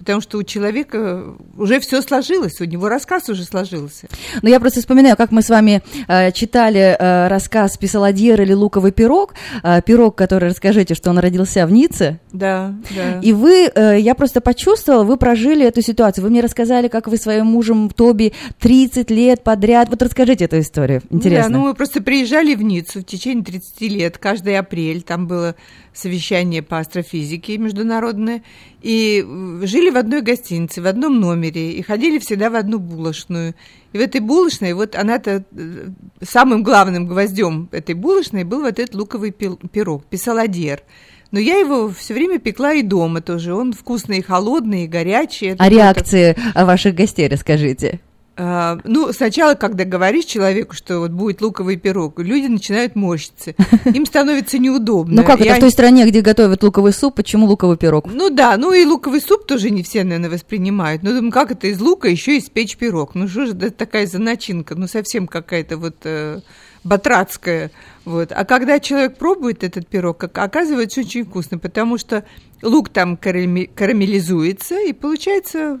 потому 0.00 0.22
что 0.22 0.38
у 0.38 0.42
человека 0.42 1.34
уже 1.56 1.78
все 1.78 2.00
сложилось, 2.00 2.60
у 2.60 2.64
него 2.64 2.88
рассказ 2.88 3.28
уже 3.28 3.44
сложился. 3.44 4.08
Но 4.40 4.48
я 4.48 4.58
просто 4.58 4.80
вспоминаю, 4.80 5.14
как 5.16 5.30
мы 5.30 5.42
с 5.42 5.50
вами 5.50 5.82
э, 6.08 6.32
читали 6.32 6.96
э, 6.98 7.28
рассказ 7.28 7.76
«Писаладьер» 7.76 8.40
или 8.40 8.54
«Луковый 8.54 8.92
пирог», 8.92 9.34
э, 9.62 9.82
пирог, 9.82 10.16
который, 10.16 10.48
расскажите, 10.48 10.94
что 10.94 11.10
он 11.10 11.18
родился 11.18 11.66
в 11.66 11.72
Ницце. 11.72 12.18
Да, 12.32 12.74
да. 12.96 13.20
И 13.20 13.34
вы, 13.34 13.70
э, 13.72 13.98
я 14.00 14.14
просто 14.14 14.40
почувствовала, 14.40 15.04
вы 15.04 15.18
прожили 15.18 15.66
эту 15.66 15.82
ситуацию, 15.82 16.24
вы 16.24 16.30
мне 16.30 16.40
рассказали, 16.40 16.88
как 16.88 17.06
вы 17.06 17.18
своим 17.18 17.46
мужем 17.46 17.90
Тоби 17.90 18.32
30 18.58 19.10
лет 19.10 19.44
подряд, 19.44 19.90
вот 19.90 20.02
расскажите 20.02 20.46
эту 20.46 20.60
историю, 20.60 21.02
интересно. 21.10 21.50
Да, 21.50 21.58
ну 21.58 21.64
мы 21.66 21.74
просто 21.74 22.02
приезжали 22.02 22.54
в 22.54 22.62
Ниццу 22.62 23.00
в 23.00 23.04
течение 23.04 23.44
30 23.44 23.80
лет, 23.82 24.16
каждый 24.16 24.58
апрель, 24.58 25.02
там 25.02 25.26
было 25.26 25.56
совещание 25.92 26.62
по 26.62 26.78
астрофизике 26.78 27.58
международное, 27.58 28.42
и 28.82 29.24
жили 29.62 29.90
в 29.90 29.96
одной 29.96 30.22
гостинице, 30.22 30.80
в 30.82 30.86
одном 30.86 31.20
номере, 31.20 31.72
и 31.72 31.82
ходили 31.82 32.18
всегда 32.18 32.50
в 32.50 32.54
одну 32.54 32.78
булочную. 32.78 33.54
И 33.92 33.98
в 33.98 34.00
этой 34.00 34.20
булочной, 34.20 34.72
вот 34.72 34.94
она-то 34.94 35.44
э, 35.50 35.88
самым 36.22 36.62
главным 36.62 37.06
гвоздем 37.06 37.68
этой 37.72 37.94
булочной 37.94 38.44
был 38.44 38.60
вот 38.60 38.78
этот 38.78 38.94
луковый 38.94 39.32
пирог, 39.32 40.04
писаладьер. 40.06 40.82
Но 41.30 41.38
я 41.38 41.58
его 41.58 41.88
все 41.90 42.14
время 42.14 42.38
пекла 42.38 42.72
и 42.72 42.82
дома 42.82 43.20
тоже. 43.20 43.54
Он 43.54 43.72
вкусный, 43.72 44.18
и 44.18 44.22
холодный, 44.22 44.84
и 44.84 44.88
горячий. 44.88 45.46
Это 45.46 45.64
а 45.64 45.68
реакции 45.68 46.36
так... 46.54 46.66
ваших 46.66 46.94
гостей 46.94 47.28
расскажите. 47.28 48.00
А, 48.36 48.78
ну, 48.84 49.12
сначала, 49.12 49.54
когда 49.54 49.84
говоришь 49.84 50.24
человеку, 50.24 50.74
что 50.74 51.00
вот 51.00 51.10
будет 51.10 51.42
луковый 51.42 51.76
пирог, 51.76 52.18
люди 52.20 52.46
начинают 52.46 52.96
морщиться. 52.96 53.54
Им 53.84 54.06
становится 54.06 54.58
неудобно. 54.58 55.22
Ну 55.22 55.26
как 55.26 55.40
это 55.40 55.56
в 55.56 55.60
той 55.60 55.70
стране, 55.70 56.06
где 56.06 56.20
готовят 56.20 56.62
луковый 56.62 56.92
суп, 56.92 57.16
почему 57.16 57.46
луковый 57.46 57.76
пирог? 57.76 58.06
Ну 58.10 58.30
да, 58.30 58.56
ну 58.56 58.72
и 58.72 58.84
луковый 58.84 59.20
суп 59.20 59.46
тоже 59.46 59.70
не 59.70 59.82
все, 59.82 60.04
наверное, 60.04 60.30
воспринимают. 60.30 61.02
Ну, 61.02 61.14
думаю, 61.14 61.32
как 61.32 61.50
это 61.50 61.66
из 61.66 61.80
лука 61.80 62.08
еще 62.08 62.38
испечь 62.38 62.76
пирог? 62.76 63.14
Ну 63.14 63.28
что 63.28 63.46
же 63.46 63.52
это 63.52 63.70
такая 63.70 64.06
за 64.06 64.18
начинка? 64.18 64.74
Ну 64.74 64.86
совсем 64.86 65.26
какая-то 65.26 65.76
вот 65.76 65.96
э, 66.04 66.40
батрацкая. 66.84 67.70
Вот. 68.04 68.32
А 68.32 68.44
когда 68.44 68.80
человек 68.80 69.18
пробует 69.18 69.64
этот 69.64 69.86
пирог, 69.86 70.24
оказывается, 70.24 71.00
очень 71.00 71.24
вкусно, 71.24 71.58
потому 71.58 71.98
что 71.98 72.24
лук 72.62 72.88
там 72.88 73.16
карамелизуется, 73.16 74.80
и 74.80 74.92
получается 74.92 75.78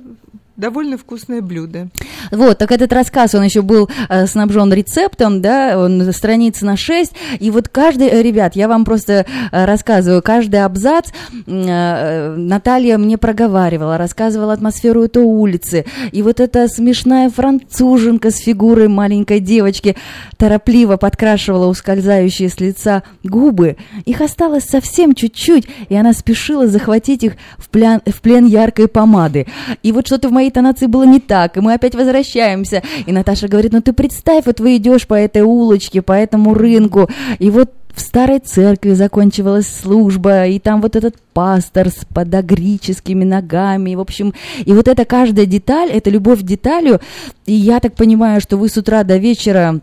довольно 0.60 0.98
вкусное 0.98 1.40
блюдо. 1.40 1.88
Вот, 2.30 2.58
так 2.58 2.70
этот 2.70 2.92
рассказ, 2.92 3.34
он 3.34 3.42
еще 3.42 3.62
был 3.62 3.88
э, 4.08 4.26
снабжен 4.26 4.72
рецептом, 4.72 5.40
да, 5.40 5.78
он 5.78 6.12
страниц 6.12 6.60
на 6.60 6.76
6, 6.76 7.12
и 7.40 7.50
вот 7.50 7.68
каждый, 7.68 8.08
э, 8.08 8.22
ребят, 8.22 8.54
я 8.54 8.68
вам 8.68 8.84
просто 8.84 9.26
э, 9.50 9.64
рассказываю, 9.64 10.22
каждый 10.22 10.62
абзац 10.62 11.08
э, 11.46 12.34
Наталья 12.36 12.98
мне 12.98 13.16
проговаривала, 13.18 13.96
рассказывала 13.98 14.52
атмосферу 14.52 15.04
этой 15.04 15.22
улицы, 15.22 15.86
и 16.12 16.22
вот 16.22 16.40
эта 16.40 16.68
смешная 16.68 17.30
француженка 17.30 18.30
с 18.30 18.36
фигурой 18.36 18.88
маленькой 18.88 19.40
девочки 19.40 19.96
торопливо 20.36 20.98
подкрашивала 20.98 21.66
ускользающие 21.66 22.50
с 22.50 22.60
лица 22.60 23.02
губы, 23.24 23.76
их 24.04 24.20
осталось 24.20 24.64
совсем 24.64 25.14
чуть-чуть, 25.14 25.66
и 25.88 25.96
она 25.96 26.12
спешила 26.12 26.66
захватить 26.66 27.24
их 27.24 27.32
в 27.56 27.70
плен, 27.70 28.02
в 28.06 28.20
плен 28.20 28.46
яркой 28.46 28.88
помады. 28.88 29.46
И 29.82 29.92
вот 29.92 30.06
что-то 30.06 30.28
в 30.28 30.32
моей 30.32 30.49
интонации 30.50 30.86
было 30.86 31.04
не 31.04 31.20
так, 31.20 31.56
и 31.56 31.60
мы 31.60 31.74
опять 31.74 31.94
возвращаемся. 31.94 32.82
И 33.06 33.12
Наташа 33.12 33.48
говорит, 33.48 33.72
ну 33.72 33.80
ты 33.80 33.92
представь, 33.92 34.46
вот 34.46 34.60
вы 34.60 34.76
идешь 34.76 35.06
по 35.06 35.14
этой 35.14 35.42
улочке, 35.42 36.02
по 36.02 36.12
этому 36.12 36.54
рынку, 36.54 37.08
и 37.38 37.50
вот 37.50 37.72
в 37.94 38.00
старой 38.00 38.38
церкви 38.38 38.92
закончилась 38.92 39.66
служба, 39.66 40.46
и 40.46 40.58
там 40.58 40.80
вот 40.80 40.96
этот 40.96 41.20
пастор 41.32 41.88
с 41.88 42.04
подогрическими 42.12 43.24
ногами, 43.24 43.94
в 43.94 44.00
общем, 44.00 44.32
и 44.64 44.72
вот 44.72 44.88
эта 44.88 45.04
каждая 45.04 45.46
деталь, 45.46 45.90
это 45.90 46.10
любовь 46.10 46.40
к 46.40 46.44
деталю, 46.44 47.00
и 47.46 47.52
я 47.52 47.80
так 47.80 47.94
понимаю, 47.94 48.40
что 48.40 48.56
вы 48.56 48.68
с 48.68 48.76
утра 48.76 49.02
до 49.02 49.16
вечера 49.16 49.80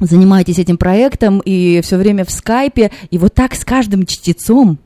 занимаетесь 0.00 0.58
этим 0.58 0.76
проектом 0.76 1.40
и 1.44 1.80
все 1.82 1.96
время 1.96 2.24
в 2.24 2.30
скайпе, 2.30 2.90
и 3.10 3.18
вот 3.18 3.34
так 3.34 3.54
с 3.54 3.64
каждым 3.64 4.06
чтецом. 4.06 4.78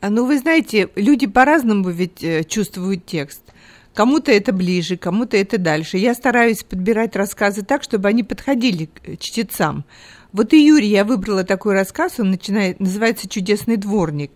А 0.00 0.10
ну, 0.10 0.26
вы 0.26 0.38
знаете, 0.38 0.90
люди 0.96 1.26
по-разному 1.26 1.88
ведь 1.88 2.22
э, 2.22 2.44
чувствуют 2.44 3.06
текст. 3.06 3.40
Кому-то 3.94 4.32
это 4.32 4.52
ближе, 4.52 4.96
кому-то 4.96 5.36
это 5.36 5.56
дальше. 5.56 5.98
Я 5.98 6.14
стараюсь 6.14 6.64
подбирать 6.64 7.14
рассказы 7.14 7.62
так, 7.62 7.84
чтобы 7.84 8.08
они 8.08 8.24
подходили 8.24 8.86
к 8.86 9.18
чтецам. 9.18 9.84
Вот 10.32 10.52
и 10.52 10.66
Юрий, 10.66 10.88
я 10.88 11.04
выбрала 11.04 11.44
такой 11.44 11.74
рассказ, 11.74 12.14
он 12.18 12.32
начинает, 12.32 12.80
называется 12.80 13.28
«Чудесный 13.28 13.76
дворник». 13.76 14.32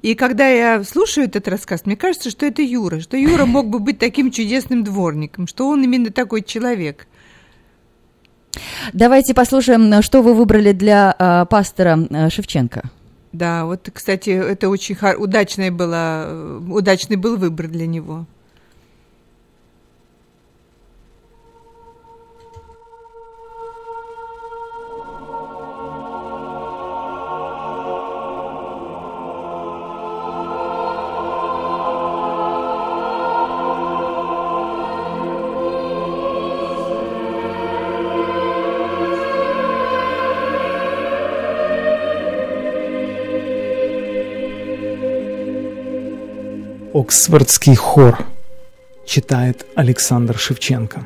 И 0.00 0.14
когда 0.14 0.48
я 0.48 0.82
слушаю 0.82 1.26
этот 1.26 1.46
рассказ, 1.46 1.84
мне 1.84 1.94
кажется, 1.94 2.30
что 2.30 2.46
это 2.46 2.62
Юра, 2.62 3.00
что 3.00 3.16
Юра 3.18 3.44
мог 3.44 3.68
бы 3.68 3.78
быть 3.78 3.98
таким 3.98 4.30
чудесным 4.30 4.82
дворником, 4.82 5.46
что 5.46 5.68
он 5.68 5.84
именно 5.84 6.10
такой 6.10 6.42
человек. 6.42 7.06
Давайте 8.94 9.34
послушаем, 9.34 10.02
что 10.02 10.22
вы 10.22 10.34
выбрали 10.34 10.72
для 10.72 11.14
э, 11.16 11.46
пастора 11.48 11.98
э, 12.10 12.30
Шевченко. 12.30 12.90
Да, 13.32 13.64
вот, 13.66 13.88
кстати, 13.92 14.30
это 14.30 14.68
очень 14.68 14.96
удачный, 15.18 15.70
было, 15.70 16.24
э, 16.26 16.60
удачный 16.68 17.16
был 17.16 17.36
выбор 17.36 17.68
для 17.68 17.86
него. 17.86 18.26
Оксфордский 47.02 47.74
хор, 47.74 48.24
читает 49.04 49.66
Александр 49.74 50.38
Шевченко. 50.38 51.04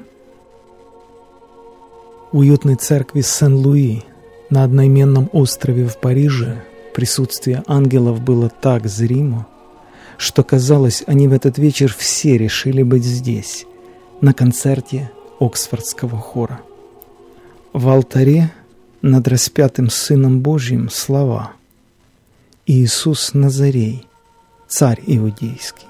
Уютной 2.33 2.75
церкви 2.75 3.23
Сен-Луи 3.23 4.03
на 4.51 4.65
одноименном 4.65 5.31
острове 5.33 5.87
в 5.87 5.97
Париже 5.97 6.63
Присутствие 6.95 7.63
ангелов 7.67 8.21
было 8.21 8.51
так 8.51 8.87
зримо, 8.87 9.47
что 10.19 10.45
казалось, 10.45 11.03
они 11.07 11.29
в 11.29 11.33
этот 11.33 11.57
вечер 11.57 11.95
все 11.97 12.37
решили 12.37 12.83
быть 12.83 13.05
здесь, 13.05 13.65
на 14.21 14.35
концерте 14.35 15.11
Оксфордского 15.41 16.19
хора. 16.19 16.61
В 17.73 17.89
алтаре 17.89 18.53
над 19.01 19.27
распятым 19.29 19.89
Сыном 19.89 20.41
Божьим 20.41 20.91
слова 20.91 21.53
«Иисус 22.67 23.33
Назарей, 23.33 24.07
царь 24.69 25.01
иудейский». 25.07 25.87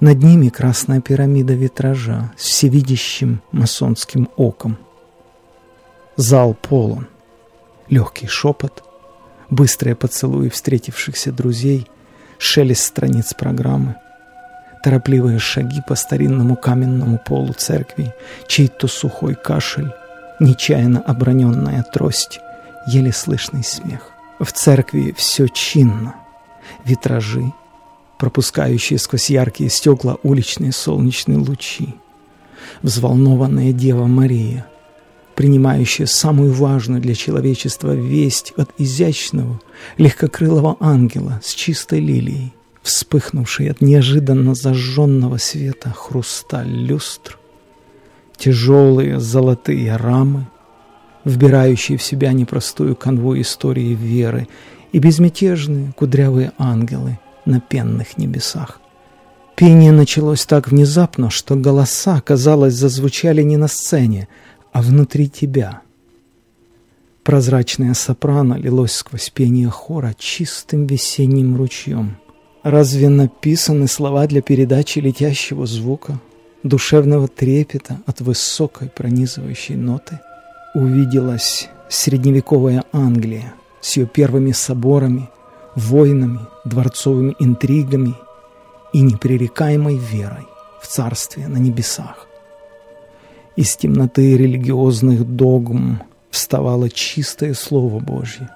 Над 0.00 0.22
ними 0.22 0.48
красная 0.48 1.00
пирамида 1.02 1.52
витража 1.52 2.32
с 2.38 2.44
всевидящим 2.44 3.42
масонским 3.52 4.30
оком. 4.36 4.78
Зал 6.16 6.54
полон. 6.54 7.06
Легкий 7.88 8.26
шепот, 8.26 8.82
быстрые 9.50 9.94
поцелуи 9.94 10.48
встретившихся 10.48 11.32
друзей, 11.32 11.86
шелест 12.38 12.82
страниц 12.82 13.34
программы, 13.34 13.96
торопливые 14.82 15.38
шаги 15.38 15.82
по 15.86 15.94
старинному 15.96 16.56
каменному 16.56 17.18
полу 17.18 17.52
церкви, 17.52 18.14
чей-то 18.46 18.88
сухой 18.88 19.34
кашель, 19.34 19.92
нечаянно 20.38 21.00
оброненная 21.00 21.82
трость, 21.82 22.40
еле 22.86 23.12
слышный 23.12 23.64
смех. 23.64 24.12
В 24.38 24.52
церкви 24.52 25.12
все 25.16 25.46
чинно. 25.48 26.14
Витражи, 26.84 27.52
пропускающие 28.18 28.98
сквозь 28.98 29.30
яркие 29.30 29.70
стекла 29.70 30.18
уличные 30.22 30.72
солнечные 30.72 31.38
лучи. 31.38 31.94
Взволнованная 32.82 33.72
Дева 33.72 34.06
Мария, 34.06 34.66
принимающая 35.34 36.06
самую 36.06 36.52
важную 36.52 37.00
для 37.00 37.14
человечества 37.14 37.94
весть 37.94 38.52
от 38.56 38.70
изящного, 38.76 39.60
легкокрылого 39.96 40.76
ангела 40.80 41.40
с 41.42 41.54
чистой 41.54 42.00
лилией, 42.00 42.52
вспыхнувшей 42.82 43.70
от 43.70 43.80
неожиданно 43.80 44.54
зажженного 44.54 45.38
света 45.38 45.94
хрусталь 45.96 46.68
люстр, 46.68 47.38
тяжелые 48.36 49.18
золотые 49.18 49.96
рамы, 49.96 50.46
вбирающие 51.24 51.98
в 51.98 52.02
себя 52.02 52.32
непростую 52.32 52.96
канву 52.96 53.38
истории 53.40 53.94
веры 53.94 54.48
и 54.92 54.98
безмятежные 54.98 55.92
кудрявые 55.96 56.52
ангелы– 56.58 57.18
на 57.44 57.60
пенных 57.60 58.18
небесах. 58.18 58.80
Пение 59.56 59.92
началось 59.92 60.46
так 60.46 60.68
внезапно, 60.68 61.30
что 61.30 61.54
голоса, 61.54 62.20
казалось, 62.20 62.74
зазвучали 62.74 63.42
не 63.42 63.56
на 63.56 63.68
сцене, 63.68 64.28
а 64.72 64.80
внутри 64.80 65.28
тебя. 65.28 65.82
Прозрачное 67.22 67.92
сопрано 67.92 68.54
лилось 68.54 68.92
сквозь 68.92 69.28
пение 69.28 69.68
хора 69.68 70.14
чистым 70.18 70.86
весенним 70.86 71.56
ручьем. 71.56 72.16
Разве 72.62 73.08
написаны 73.08 73.88
слова 73.88 74.26
для 74.26 74.40
передачи 74.40 74.98
летящего 74.98 75.66
звука, 75.66 76.18
душевного 76.62 77.28
трепета 77.28 78.00
от 78.06 78.20
высокой 78.20 78.88
пронизывающей 78.88 79.74
ноты? 79.74 80.20
Увиделась 80.74 81.68
средневековая 81.88 82.84
Англия 82.92 83.54
с 83.80 83.96
ее 83.96 84.06
первыми 84.06 84.52
соборами– 84.52 85.28
войнами, 85.74 86.40
дворцовыми 86.64 87.34
интригами 87.38 88.14
и 88.92 89.00
непререкаемой 89.00 89.96
верой 89.96 90.46
в 90.80 90.86
царствие 90.86 91.48
на 91.48 91.58
небесах. 91.58 92.26
Из 93.56 93.76
темноты 93.76 94.36
религиозных 94.36 95.24
догм 95.24 96.02
вставало 96.30 96.88
чистое 96.88 97.54
Слово 97.54 97.98
Божье, 98.00 98.48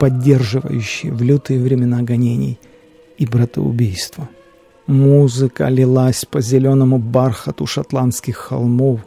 поддерживающее 0.00 1.12
в 1.12 1.22
лютые 1.22 1.60
времена 1.60 2.02
гонений 2.02 2.58
и 3.18 3.26
братоубийства. 3.26 4.28
Музыка 4.86 5.68
лилась 5.68 6.24
по 6.24 6.40
зеленому 6.40 6.98
бархату 6.98 7.66
шотландских 7.66 8.36
холмов, 8.36 9.00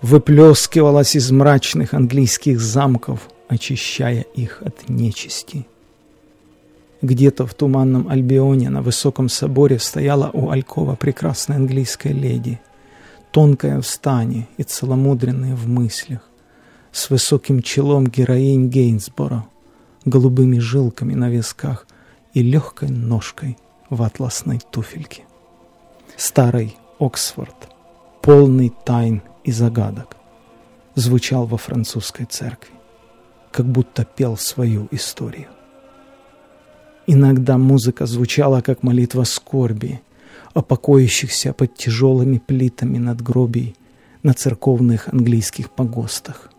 выплескивалась 0.00 1.14
из 1.14 1.30
мрачных 1.30 1.92
английских 1.92 2.58
замков, 2.58 3.28
очищая 3.50 4.20
их 4.20 4.62
от 4.62 4.88
нечисти. 4.88 5.66
Где-то 7.02 7.46
в 7.46 7.54
туманном 7.54 8.08
Альбионе 8.08 8.70
на 8.70 8.80
высоком 8.80 9.28
соборе 9.28 9.80
стояла 9.80 10.30
у 10.32 10.50
Алькова 10.50 10.94
прекрасная 10.94 11.56
английская 11.56 12.12
леди, 12.12 12.60
тонкая 13.32 13.80
в 13.80 13.86
стане 13.86 14.46
и 14.56 14.62
целомудренная 14.62 15.56
в 15.56 15.66
мыслях, 15.68 16.20
с 16.92 17.10
высоким 17.10 17.60
челом 17.60 18.06
героинь 18.06 18.68
Гейнсборо, 18.68 19.44
голубыми 20.04 20.58
жилками 20.58 21.14
на 21.14 21.28
висках 21.28 21.88
и 22.34 22.42
легкой 22.42 22.90
ножкой 22.90 23.58
в 23.88 24.02
атласной 24.02 24.60
туфельке. 24.70 25.24
Старый 26.16 26.76
Оксфорд, 27.00 27.56
полный 28.22 28.72
тайн 28.84 29.22
и 29.42 29.50
загадок, 29.50 30.16
звучал 30.94 31.46
во 31.46 31.56
французской 31.56 32.26
церкви, 32.26 32.79
как 33.50 33.66
будто 33.66 34.04
пел 34.04 34.36
свою 34.36 34.88
историю. 34.90 35.48
Иногда 37.06 37.58
музыка 37.58 38.06
звучала, 38.06 38.60
как 38.60 38.82
молитва 38.82 39.24
скорби, 39.24 40.00
о 40.54 40.62
покоящихся 40.62 41.52
под 41.52 41.74
тяжелыми 41.74 42.38
плитами 42.38 42.98
надгробий 42.98 43.76
на 44.22 44.34
церковных 44.34 45.08
английских 45.08 45.70
погостах. 45.70 46.50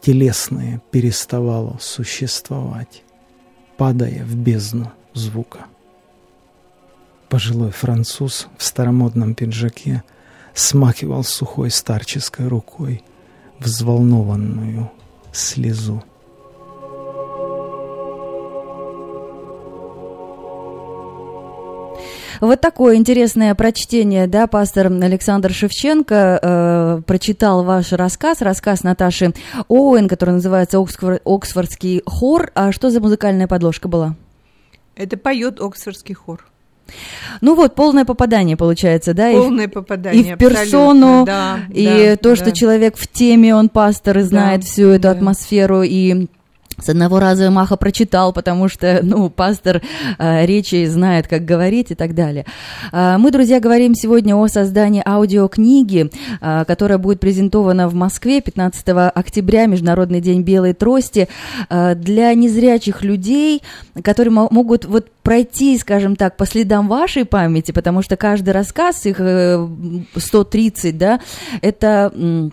Телесное 0.00 0.80
переставало 0.90 1.76
существовать, 1.80 3.02
падая 3.76 4.24
в 4.24 4.36
бездну 4.36 4.92
звука. 5.12 5.66
Пожилой 7.28 7.72
француз 7.72 8.48
в 8.56 8.64
старомодном 8.64 9.34
пиджаке 9.34 10.02
смахивал 10.54 11.24
сухой 11.24 11.70
старческой 11.70 12.48
рукой 12.48 13.02
взволнованную 13.58 14.90
слезу. 15.32 16.02
Вот 22.40 22.60
такое 22.60 22.96
интересное 22.96 23.54
прочтение, 23.54 24.28
да, 24.28 24.46
пастор 24.46 24.86
Александр 24.86 25.52
Шевченко 25.52 26.38
э, 26.40 27.02
прочитал 27.04 27.64
ваш 27.64 27.92
рассказ, 27.92 28.40
рассказ 28.42 28.84
Наташи 28.84 29.32
Оуэн, 29.66 30.08
который 30.08 30.34
называется 30.34 30.78
Оксфор, 30.78 31.20
«Оксфордский 31.24 32.02
хор». 32.06 32.52
А 32.54 32.70
что 32.70 32.90
за 32.90 33.00
музыкальная 33.00 33.48
подложка 33.48 33.88
была? 33.88 34.14
Это 34.94 35.16
поет 35.16 35.60
Оксфордский 35.60 36.14
хор. 36.14 36.44
Ну 37.40 37.54
вот, 37.54 37.74
полное 37.74 38.04
попадание 38.04 38.56
получается, 38.56 39.14
да? 39.14 39.30
Полное 39.30 39.66
и, 39.66 39.68
попадание, 39.68 40.32
И 40.32 40.34
в 40.34 40.38
персону, 40.38 41.24
да, 41.26 41.60
и 41.72 41.84
да, 41.84 42.16
то, 42.16 42.30
да. 42.30 42.36
что 42.36 42.52
человек 42.52 42.96
в 42.96 43.06
теме, 43.06 43.54
он 43.54 43.68
пастор 43.68 44.18
и 44.18 44.22
знает 44.22 44.60
Да, 44.60 44.66
всю 44.66 44.88
эту 44.88 45.02
да. 45.02 45.10
атмосферу, 45.12 45.82
и 45.82 46.28
с 46.80 46.88
одного 46.88 47.18
раза 47.18 47.50
Маха 47.50 47.76
прочитал, 47.76 48.32
потому 48.32 48.68
что, 48.68 49.00
ну, 49.02 49.30
пастор 49.30 49.82
э, 50.18 50.46
речи 50.46 50.86
знает, 50.86 51.26
как 51.26 51.44
говорить 51.44 51.90
и 51.90 51.94
так 51.94 52.14
далее. 52.14 52.46
А, 52.92 53.18
мы, 53.18 53.30
друзья, 53.30 53.60
говорим 53.60 53.94
сегодня 53.94 54.36
о 54.36 54.46
создании 54.48 55.02
аудиокниги, 55.04 56.10
а, 56.40 56.64
которая 56.64 56.98
будет 56.98 57.20
презентована 57.20 57.88
в 57.88 57.94
Москве 57.94 58.40
15 58.40 59.10
октября, 59.14 59.66
Международный 59.66 60.20
день 60.20 60.42
белой 60.42 60.72
трости, 60.72 61.28
а, 61.68 61.94
для 61.94 62.32
незрячих 62.34 63.02
людей, 63.02 63.62
которые 64.02 64.32
мо- 64.32 64.48
могут 64.50 64.84
вот 64.84 65.10
пройти, 65.22 65.76
скажем 65.78 66.16
так, 66.16 66.36
по 66.36 66.46
следам 66.46 66.88
вашей 66.88 67.24
памяти, 67.24 67.72
потому 67.72 68.02
что 68.02 68.16
каждый 68.16 68.50
рассказ, 68.50 69.04
их 69.04 69.16
э, 69.20 69.66
130, 70.16 70.96
да, 70.96 71.20
это... 71.60 72.50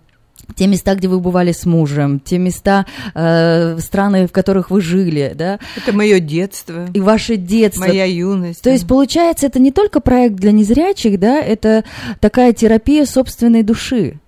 те 0.56 0.68
места, 0.68 0.96
где 0.96 1.08
вы 1.08 1.20
бывали 1.20 1.52
с 1.52 1.66
мужем, 1.66 2.20
те 2.20 2.38
места, 2.38 2.86
э, 3.14 3.78
страны, 3.80 4.28
в 4.28 4.32
которых 4.32 4.70
вы 4.70 4.82
жили, 4.82 5.34
да, 5.36 5.60
Это 5.76 5.94
мое 5.94 6.20
детство, 6.20 6.88
и 6.94 7.00
ваше 7.00 7.36
детство. 7.36 7.88
моя 7.88 8.06
юность. 8.06 8.62
То 8.62 8.70
есть, 8.70 8.88
получается, 8.88 9.48
это 9.48 9.60
не 9.60 9.72
только 9.72 10.00
проект 10.00 10.36
для 10.36 10.52
незрячих, 10.52 11.20
да, 11.20 11.40
это 11.40 11.84
такая 12.20 12.54
терапия 12.54 13.06
собственной 13.06 13.64
души. 13.64 14.20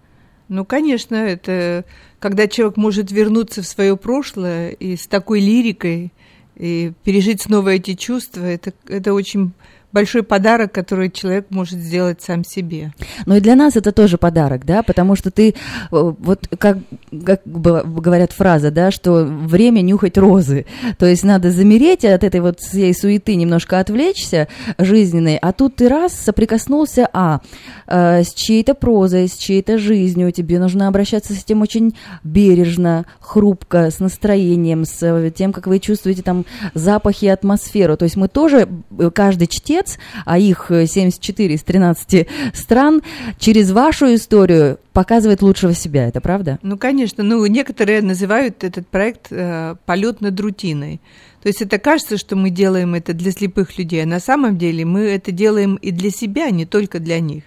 Ну, 0.49 0.65
конечно, 0.65 1.15
это 1.15 1.85
когда 2.19 2.47
человек 2.47 2.77
может 2.77 3.11
вернуться 3.11 3.61
в 3.61 3.67
свое 3.67 3.95
прошлое 3.95 4.71
и 4.71 4.95
с 4.95 5.07
такой 5.07 5.39
лирикой 5.39 6.11
и 6.55 6.93
пережить 7.03 7.41
снова 7.41 7.69
эти 7.69 7.93
чувства, 7.93 8.43
это, 8.43 8.73
это 8.87 9.13
очень 9.13 9.53
большой 9.97 10.21
подарок, 10.21 10.71
который 10.73 11.09
человек 11.09 11.47
может 11.49 11.79
сделать 11.79 12.21
сам 12.21 12.43
себе. 12.43 12.93
Но 13.25 13.35
и 13.35 13.39
для 13.39 13.55
нас 13.55 13.75
это 13.75 13.91
тоже 13.91 14.19
подарок, 14.19 14.63
да, 14.63 14.83
потому 14.83 15.15
что 15.15 15.31
ты, 15.31 15.49
э, 15.49 15.53
вот 15.89 16.47
как, 16.59 16.77
как 17.25 17.41
говорят 17.45 18.31
фраза, 18.31 18.69
да, 18.69 18.91
что 18.91 19.23
время 19.23 19.81
нюхать 19.81 20.19
розы, 20.19 20.67
то 20.99 21.07
есть 21.07 21.23
надо 21.23 21.49
замереть 21.49 22.05
от 22.05 22.23
этой 22.23 22.41
вот 22.41 22.59
всей 22.59 22.93
суеты, 22.93 23.33
немножко 23.33 23.79
отвлечься 23.79 24.47
жизненной, 24.77 25.37
а 25.37 25.51
тут 25.51 25.77
ты 25.77 25.89
раз 25.89 26.13
соприкоснулся, 26.13 27.09
а, 27.11 27.41
э, 27.87 28.21
с 28.23 28.35
чьей-то 28.35 28.75
прозой, 28.75 29.27
с 29.27 29.35
чьей-то 29.35 29.79
жизнью, 29.79 30.31
тебе 30.31 30.59
нужно 30.59 30.87
обращаться 30.87 31.33
с 31.33 31.43
этим 31.43 31.63
очень 31.63 31.95
бережно, 32.23 33.05
хрупко, 33.19 33.89
с 33.89 33.97
настроением, 33.97 34.85
с 34.85 35.31
тем, 35.31 35.51
как 35.51 35.65
вы 35.65 35.79
чувствуете 35.79 36.21
там 36.21 36.45
запахи 36.75 37.25
атмосферу, 37.25 37.97
то 37.97 38.03
есть 38.03 38.15
мы 38.15 38.27
тоже, 38.27 38.67
э, 38.99 39.09
каждый 39.11 39.47
чтец, 39.47 39.86
а 40.25 40.37
их 40.37 40.67
74 40.69 41.55
из 41.55 41.63
13 41.63 42.27
стран, 42.53 43.01
через 43.39 43.71
вашу 43.71 44.13
историю 44.13 44.79
показывает 44.93 45.41
лучшего 45.41 45.73
себя, 45.73 46.07
это 46.07 46.21
правда? 46.21 46.59
Ну, 46.61 46.77
конечно. 46.77 47.23
Ну, 47.23 47.45
некоторые 47.45 48.01
называют 48.01 48.63
этот 48.63 48.87
проект 48.87 49.27
э, 49.31 49.75
полет 49.85 50.21
над 50.21 50.39
рутиной. 50.39 50.99
То 51.41 51.49
есть 51.49 51.61
это 51.61 51.77
кажется, 51.77 52.17
что 52.17 52.35
мы 52.35 52.49
делаем 52.49 52.95
это 52.95 53.13
для 53.13 53.31
слепых 53.31 53.77
людей, 53.77 54.03
а 54.03 54.07
на 54.07 54.19
самом 54.19 54.57
деле 54.57 54.85
мы 54.85 55.01
это 55.01 55.31
делаем 55.31 55.75
и 55.75 55.91
для 55.91 56.09
себя, 56.09 56.49
не 56.49 56.65
только 56.65 56.99
для 56.99 57.19
них. 57.19 57.43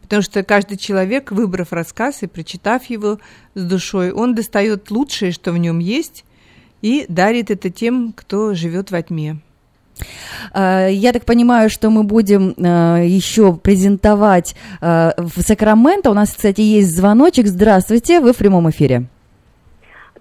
Потому 0.00 0.22
что 0.22 0.42
каждый 0.42 0.76
человек, 0.76 1.32
выбрав 1.32 1.72
рассказ 1.72 2.22
и 2.22 2.26
прочитав 2.26 2.84
его 2.84 3.18
с 3.54 3.62
душой, 3.62 4.12
он 4.12 4.34
достает 4.34 4.90
лучшее, 4.90 5.32
что 5.32 5.52
в 5.52 5.58
нем 5.58 5.78
есть, 5.78 6.24
и 6.82 7.06
дарит 7.08 7.50
это 7.50 7.70
тем, 7.70 8.12
кто 8.14 8.54
живет 8.54 8.90
во 8.90 9.02
тьме. 9.02 9.38
А, 10.52 10.86
я 10.88 11.12
так 11.12 11.24
понимаю, 11.24 11.70
что 11.70 11.90
мы 11.90 12.02
будем 12.02 12.54
а, 12.58 12.98
еще 12.98 13.54
презентовать 13.54 14.54
а, 14.80 15.12
в 15.16 15.40
Сакраменто. 15.40 16.10
У 16.10 16.14
нас, 16.14 16.34
кстати, 16.34 16.60
есть 16.60 16.96
звоночек. 16.96 17.46
Здравствуйте, 17.46 18.20
вы 18.20 18.32
в 18.32 18.38
прямом 18.38 18.70
эфире. 18.70 19.04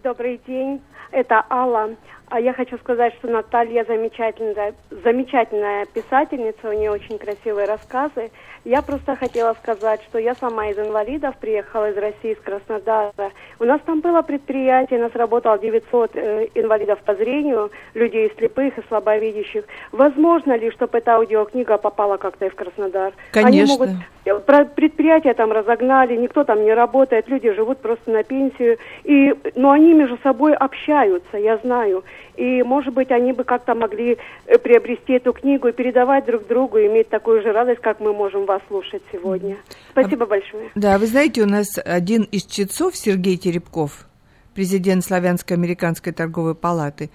Добрый 0.03 0.39
день, 0.47 0.81
это 1.11 1.43
Алла. 1.49 1.89
А 2.31 2.39
я 2.39 2.53
хочу 2.53 2.77
сказать, 2.77 3.13
что 3.19 3.27
Наталья 3.27 3.83
замечательная, 3.83 4.73
замечательная 5.03 5.85
писательница, 5.85 6.69
у 6.69 6.71
нее 6.71 6.89
очень 6.89 7.17
красивые 7.17 7.67
рассказы. 7.67 8.31
Я 8.63 8.83
просто 8.83 9.15
хотела 9.15 9.55
сказать, 9.55 10.01
что 10.03 10.19
я 10.19 10.35
сама 10.35 10.67
из 10.67 10.77
инвалидов 10.77 11.35
приехала 11.39 11.89
из 11.89 11.97
России, 11.97 12.33
из 12.33 12.37
Краснодара. 12.37 13.31
У 13.59 13.63
нас 13.63 13.81
там 13.85 14.01
было 14.01 14.21
предприятие, 14.21 14.99
у 14.99 15.03
нас 15.03 15.15
работало 15.15 15.57
900 15.57 16.11
э, 16.13 16.47
инвалидов 16.53 16.99
по 17.03 17.15
зрению, 17.15 17.71
людей 17.95 18.31
слепых 18.37 18.77
и 18.77 18.83
слабовидящих. 18.87 19.63
Возможно 19.91 20.55
ли, 20.55 20.69
чтобы 20.69 20.99
эта 20.99 21.15
аудиокнига 21.15 21.77
попала 21.77 22.17
как-то 22.17 22.45
и 22.45 22.49
в 22.49 22.55
Краснодар? 22.55 23.13
Конечно. 23.31 23.49
Они 23.49 23.65
могут... 23.65 23.89
Э, 24.25 24.65
предприятия 24.75 25.33
там 25.33 25.51
разогнали, 25.51 26.15
никто 26.15 26.43
там 26.43 26.63
не 26.63 26.73
работает, 26.73 27.27
люди 27.27 27.51
живут 27.53 27.79
просто 27.79 28.11
на 28.11 28.23
пенсию. 28.23 28.77
И... 29.03 29.33
Но 29.55 29.71
они 29.71 29.93
между 29.93 30.19
собой 30.21 30.53
общаются, 30.53 31.37
я 31.37 31.57
знаю. 31.57 32.03
И, 32.37 32.63
может 32.63 32.93
быть, 32.93 33.11
они 33.11 33.33
бы 33.33 33.43
как-то 33.43 33.75
могли 33.75 34.17
э, 34.45 34.57
приобрести 34.57 35.13
эту 35.13 35.33
книгу 35.33 35.67
и 35.67 35.71
передавать 35.71 36.25
друг 36.25 36.47
другу, 36.47 36.77
и 36.77 36.87
иметь 36.87 37.09
такую 37.09 37.41
же 37.41 37.51
радость, 37.51 37.81
как 37.81 37.99
мы 37.99 38.13
можем 38.13 38.45
вас 38.51 38.61
слушать 38.67 39.01
сегодня. 39.11 39.57
Спасибо 39.91 40.25
а, 40.25 40.27
большое. 40.27 40.71
Да, 40.75 40.97
вы 40.97 41.07
знаете, 41.07 41.41
у 41.41 41.45
нас 41.45 41.67
один 41.83 42.23
из 42.23 42.43
чтецов, 42.43 42.95
Сергей 42.97 43.37
Теребков, 43.37 44.07
президент 44.53 45.05
Славянско-американской 45.05 46.11
торговой 46.11 46.55
палаты, 46.55 47.09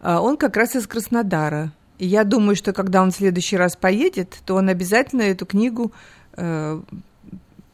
а, 0.00 0.20
он 0.20 0.36
как 0.36 0.56
раз 0.56 0.74
из 0.74 0.86
Краснодара. 0.86 1.72
И 1.98 2.06
я 2.06 2.24
думаю, 2.24 2.56
что 2.56 2.72
когда 2.72 3.02
он 3.02 3.10
в 3.10 3.14
следующий 3.14 3.56
раз 3.56 3.76
поедет, 3.76 4.38
то 4.46 4.54
он 4.54 4.68
обязательно 4.68 5.22
эту 5.22 5.44
книгу 5.44 5.92
э, 6.34 6.80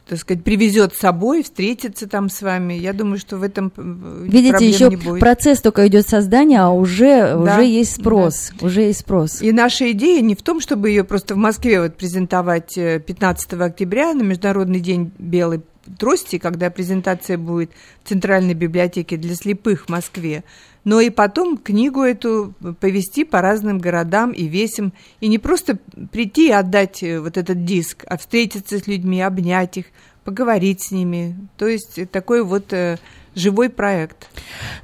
так 0.09 0.19
сказать, 0.19 0.45
привезет 0.45 0.95
с 0.95 0.99
собой, 0.99 1.43
встретится 1.43 2.09
там 2.09 2.29
с 2.29 2.41
вами. 2.41 2.75
Я 2.75 2.93
думаю, 2.93 3.19
что 3.19 3.39
в 3.39 3.43
этом 3.43 3.73
э, 3.77 4.27
Видите, 4.29 4.69
еще 4.69 4.89
не 4.89 4.97
будет. 4.97 5.19
процесс 5.19 5.61
только 5.61 5.87
идет 5.89 6.07
создания, 6.07 6.61
а 6.61 6.71
уже, 6.71 7.35
да, 7.35 7.57
уже 7.57 7.65
есть 7.65 7.97
спрос. 7.97 8.53
Да. 8.61 8.67
Уже 8.67 8.83
есть 8.83 9.01
спрос. 9.01 9.43
И 9.43 9.51
наша 9.51 9.91
идея 9.91 10.23
не 10.23 10.37
в 10.37 10.43
том, 10.43 10.61
чтобы 10.61 10.91
ее 10.91 11.03
просто 11.03 11.35
в 11.35 11.39
Москве 11.39 11.81
вот 11.81 11.97
презентовать 11.97 12.75
15 12.75 13.53
э, 13.53 13.57
октября 13.57 14.15
на 14.15 14.23
Международный 14.23 14.79
день 14.79 15.11
белой 15.19 15.63
трости, 15.99 16.39
когда 16.39 16.71
презентация 16.71 17.37
будет 17.37 17.71
в 18.05 18.09
Центральной 18.09 18.55
библиотеке 18.55 19.17
для 19.17 19.35
слепых 19.35 19.87
в 19.87 19.89
Москве, 19.89 20.45
но 20.87 21.01
и 21.01 21.11
потом 21.11 21.59
книгу 21.59 22.03
эту 22.03 22.55
повести 22.81 23.25
по 23.25 23.43
разным 23.43 23.79
городам 23.79 24.31
и 24.31 24.45
весям, 24.45 24.93
и 25.21 25.27
не 25.27 25.39
просто 25.39 25.79
прийти 26.13 26.49
и 26.49 26.53
отдать 26.53 27.03
э, 27.03 27.19
вот 27.19 27.37
этот 27.37 27.65
диск, 27.65 28.05
а 28.07 28.17
встретиться 28.17 28.79
с 28.79 28.87
людьми, 28.87 29.21
обнять 29.21 29.79
их, 29.79 29.87
поговорить 30.25 30.85
с 30.85 30.93
ними. 30.93 31.37
То 31.59 31.67
есть 31.67 31.99
такой 32.13 32.45
вот 32.45 32.73
э, 32.73 32.99
живой 33.35 33.69
проект. 33.69 34.29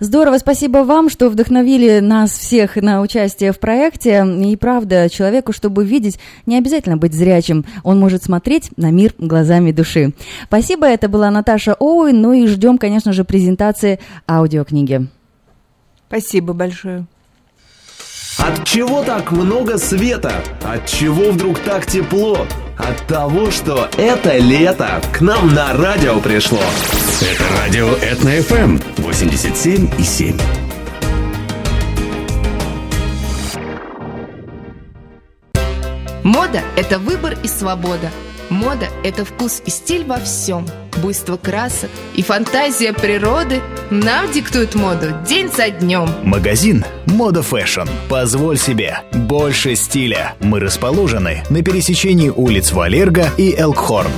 Здорово, 0.00 0.38
спасибо 0.38 0.78
вам, 0.78 1.08
что 1.08 1.30
вдохновили 1.30 2.00
нас 2.00 2.32
всех 2.32 2.74
на 2.74 3.00
участие 3.00 3.52
в 3.52 3.60
проекте. 3.60 4.26
И 4.44 4.56
правда, 4.56 5.08
человеку, 5.08 5.52
чтобы 5.52 5.84
видеть, 5.84 6.18
не 6.46 6.58
обязательно 6.58 6.96
быть 6.96 7.14
зрячим. 7.14 7.64
Он 7.84 8.00
может 8.00 8.24
смотреть 8.24 8.70
на 8.76 8.90
мир 8.90 9.14
глазами 9.18 9.70
души. 9.70 10.14
Спасибо, 10.46 10.84
это 10.84 11.08
была 11.08 11.30
Наташа 11.30 11.74
Оуэн. 11.74 12.20
Ну 12.20 12.32
и 12.32 12.48
ждем, 12.48 12.76
конечно 12.76 13.12
же, 13.12 13.22
презентации 13.22 14.00
аудиокниги. 14.26 15.06
Спасибо 16.12 16.52
большое. 16.52 17.06
От 18.36 18.68
чего 18.68 19.02
так 19.02 19.32
много 19.32 19.78
света? 19.78 20.44
От 20.62 20.86
чего 20.86 21.30
вдруг 21.30 21.58
так 21.60 21.86
тепло? 21.86 22.46
От 22.76 23.06
того, 23.06 23.50
что 23.50 23.88
это 23.96 24.36
лето 24.36 25.00
к 25.14 25.22
нам 25.22 25.54
на 25.54 25.72
радио 25.72 26.20
пришло. 26.20 26.60
Это 27.22 27.44
радио 27.58 27.88
Этно-ФМ 27.94 28.82
87,7. 28.98 30.38
Мода– 36.22 36.60
это 36.76 36.98
выбор 36.98 37.38
и 37.42 37.48
свобода. 37.48 38.10
Мода– 38.50 38.88
это 39.04 39.24
вкус 39.24 39.62
и 39.64 39.70
стиль 39.70 40.04
во 40.04 40.18
всем– 40.18 40.66
буйство 41.02 41.36
красок 41.36 41.90
и 42.14 42.22
фантазия 42.22 42.92
природы 42.92 43.60
нам 43.90 44.30
диктуют 44.30 44.74
моду 44.74 45.06
день 45.26 45.50
за 45.54 45.70
днем. 45.70 46.08
Магазин 46.22 46.84
«Мода 47.06 47.42
Fashion». 47.42 47.88
Позволь 48.08 48.58
себе 48.58 49.00
больше 49.12 49.74
стиля. 49.74 50.34
Мы 50.40 50.60
расположены 50.60 51.42
на 51.50 51.62
пересечении 51.62 52.28
улиц 52.28 52.72
Walerga 52.72 53.30
и 53.36 53.54
Elkhorn. 53.56 54.12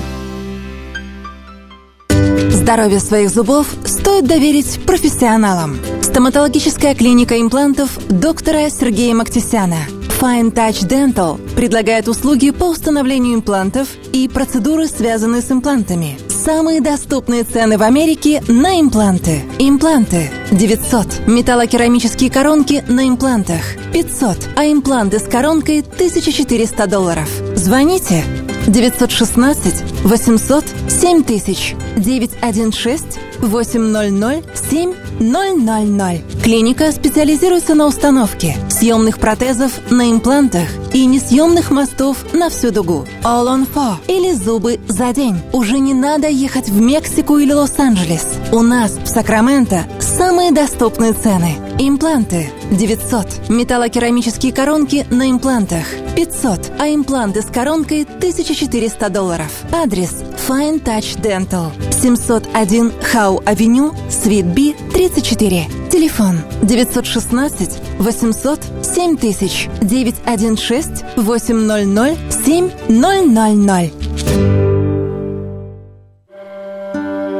Здоровье 2.50 3.00
своих 3.00 3.30
зубов 3.30 3.66
стоит 3.84 4.26
доверить 4.26 4.80
профессионалам. 4.86 5.78
Стоматологическая 6.02 6.94
клиника 6.94 7.40
имплантов 7.40 7.98
доктора 8.08 8.70
Сергея 8.70 9.14
Мактисяна– 9.14 9.78
Fine 10.20 10.52
Touch 10.52 10.86
Dental 10.86 11.38
предлагает 11.54 12.08
услуги 12.08 12.50
по 12.50 12.64
установлению 12.64 13.34
имплантов 13.34 13.88
и 14.12 14.28
процедуры, 14.28 14.86
связанные 14.86 15.42
с 15.42 15.50
имплантами. 15.50 16.18
Самые 16.28 16.80
доступные 16.80 17.44
цены 17.44 17.78
в 17.78 17.82
Америке 17.82 18.42
на 18.48 18.80
импланты. 18.80 19.42
Импланты 19.58 20.30
900. 20.52 21.26
Металлокерамические 21.26 22.30
коронки 22.30 22.84
на 22.88 23.08
имплантах 23.08 23.62
500. 23.92 24.50
А 24.56 24.66
импланты 24.66 25.18
с 25.18 25.24
коронкой 25.24 25.80
1400 25.80 26.86
долларов. 26.86 27.28
Звоните 27.54 28.24
916 28.66 30.04
800 30.04 30.64
7000 30.88 31.76
916 31.96 33.18
800 33.40 34.44
7000. 34.54 36.42
Клиника 36.42 36.92
специализируется 36.92 37.74
на 37.74 37.86
установке 37.86 38.56
съемных 38.74 39.18
протезов 39.18 39.72
на 39.90 40.10
имплантах 40.10 40.68
и 40.92 41.06
несъемных 41.06 41.70
мостов 41.70 42.32
на 42.32 42.50
всю 42.50 42.70
дугу. 42.70 43.06
All 43.22 43.46
on 43.46 43.66
four 43.72 43.94
или 44.08 44.32
зубы 44.34 44.80
за 44.88 45.12
день. 45.12 45.36
Уже 45.52 45.78
не 45.78 45.94
надо 45.94 46.28
ехать 46.28 46.68
в 46.68 46.80
Мексику 46.80 47.38
или 47.38 47.52
Лос-Анджелес. 47.52 48.26
У 48.52 48.60
нас 48.60 48.92
в 48.92 49.06
Сакраменто 49.06 49.84
самые 50.16 50.52
доступные 50.52 51.12
цены. 51.12 51.56
Импланты 51.78 52.50
900. 52.70 53.48
Металлокерамические 53.48 54.52
коронки 54.52 55.06
на 55.10 55.30
имплантах 55.30 55.86
500. 56.14 56.72
А 56.78 56.88
импланты 56.88 57.42
с 57.42 57.46
коронкой 57.46 58.02
1400 58.02 59.08
долларов. 59.10 59.50
Адрес 59.72 60.22
Fine 60.48 60.82
Touch 60.82 61.20
Dental 61.20 61.72
701 61.92 62.92
Хау 63.02 63.42
Авеню, 63.44 63.92
Свит 64.08 64.46
Би 64.46 64.74
34. 64.92 65.66
Телефон 65.90 66.40
916 66.62 67.80
800 67.98 68.60
7000 68.82 69.68
916 69.80 71.04
800 71.16 72.18
7000. 72.30 74.63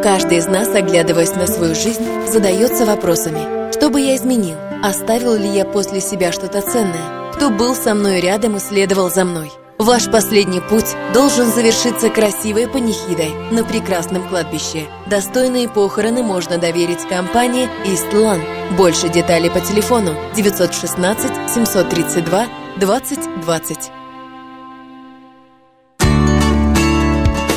Каждый 0.04 0.36
из 0.36 0.46
нас, 0.46 0.68
оглядываясь 0.68 1.34
на 1.34 1.46
свою 1.46 1.74
жизнь, 1.74 2.04
задается 2.28 2.84
вопросами. 2.84 3.72
Что 3.72 3.88
бы 3.88 4.02
я 4.02 4.16
изменил? 4.16 4.58
Оставил 4.82 5.34
ли 5.34 5.48
я 5.48 5.64
после 5.64 6.02
себя 6.02 6.30
что-то 6.30 6.60
ценное? 6.60 7.32
Кто 7.32 7.48
был 7.48 7.74
со 7.74 7.94
мной 7.94 8.20
рядом 8.20 8.56
и 8.56 8.60
следовал 8.60 9.08
за 9.08 9.24
мной? 9.24 9.50
Ваш 9.78 10.10
последний 10.10 10.60
путь 10.60 10.94
должен 11.14 11.46
завершиться 11.46 12.10
красивой 12.10 12.68
панихидой 12.68 13.30
на 13.50 13.64
прекрасном 13.64 14.28
кладбище. 14.28 14.88
Достойные 15.06 15.70
похороны 15.70 16.22
можно 16.22 16.58
доверить 16.58 17.08
компании 17.08 17.70
«Истлан». 17.86 18.42
Больше 18.76 19.08
деталей 19.08 19.48
по 19.48 19.60
телефону 19.60 20.14
916 20.36 21.50
732 21.50 22.46
2020. 22.76 23.90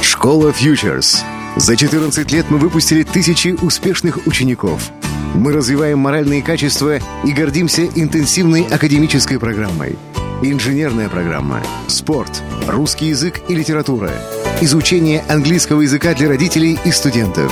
Школа 0.01 0.51
Futures. 0.51 1.25
За 1.57 1.75
14 1.75 2.31
лет 2.31 2.45
мы 2.49 2.59
выпустили 2.59 3.01
тысячи 3.01 3.49
успешных 3.61 4.27
учеников. 4.27 4.91
Мы 5.33 5.51
развиваем 5.51 5.97
моральные 5.97 6.43
качества 6.43 6.99
и 7.25 7.31
гордимся 7.31 7.85
интенсивной 7.95 8.63
академической 8.63 9.39
программой– 9.39 9.97
инженерная 10.43 11.09
программа, 11.09 11.63
спорт, 11.87 12.43
русский 12.67 13.07
язык 13.07 13.41
и 13.47 13.55
литература, 13.55 14.11
изучение 14.61 15.23
английского 15.27 15.81
языка 15.81 16.13
для 16.13 16.27
родителей 16.27 16.77
и 16.85 16.91
студентов. 16.91 17.51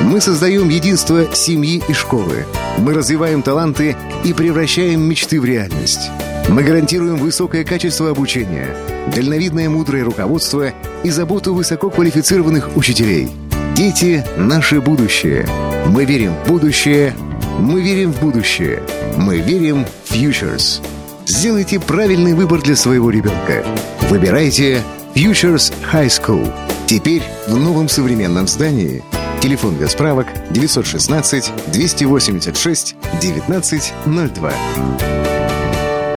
Мы 0.00 0.22
создаем 0.22 0.70
единство 0.70 1.34
семьи 1.34 1.82
и 1.86 1.92
школы. 1.92 2.46
Мы 2.78 2.94
развиваем 2.94 3.42
таланты 3.42 3.94
и 4.24 4.32
превращаем 4.32 5.02
мечты 5.02 5.38
в 5.38 5.44
реальность. 5.44 6.10
Мы 6.48 6.62
гарантируем 6.62 7.16
высокое 7.16 7.64
качество 7.64 8.10
обучения, 8.10 8.74
дальновидное 9.14 9.68
мудрое 9.68 10.04
руководство 10.04 10.72
и 11.02 11.10
заботу 11.10 11.54
высококвалифицированных 11.54 12.76
учителей. 12.76 13.28
Дети– 13.74 14.24
наше 14.36 14.80
будущее. 14.80 15.48
Мы 15.88 16.04
верим 16.04 16.32
в 16.44 16.48
будущее. 16.48 17.14
Мы 17.58 17.82
верим 17.82 18.12
в 18.12 18.20
будущее. 18.20 18.82
Мы 19.16 19.38
верим 19.38 19.84
в 20.04 20.12
Futures. 20.12 20.80
Сделайте 21.26 21.80
правильный 21.80 22.34
выбор 22.34 22.62
для 22.62 22.76
своего 22.76 23.10
ребенка. 23.10 23.64
Выбирайте 24.10 24.82
Futures 25.14 25.72
High 25.92 26.06
School. 26.06 26.52
Теперь 26.86 27.22
в 27.48 27.56
новом 27.56 27.88
современном 27.88 28.46
здании. 28.46 29.02
Телефон 29.40 29.76
для 29.76 29.88
справок 29.88 30.26
916 30.50 31.52
286 31.72 32.94
1902. 33.18 35.33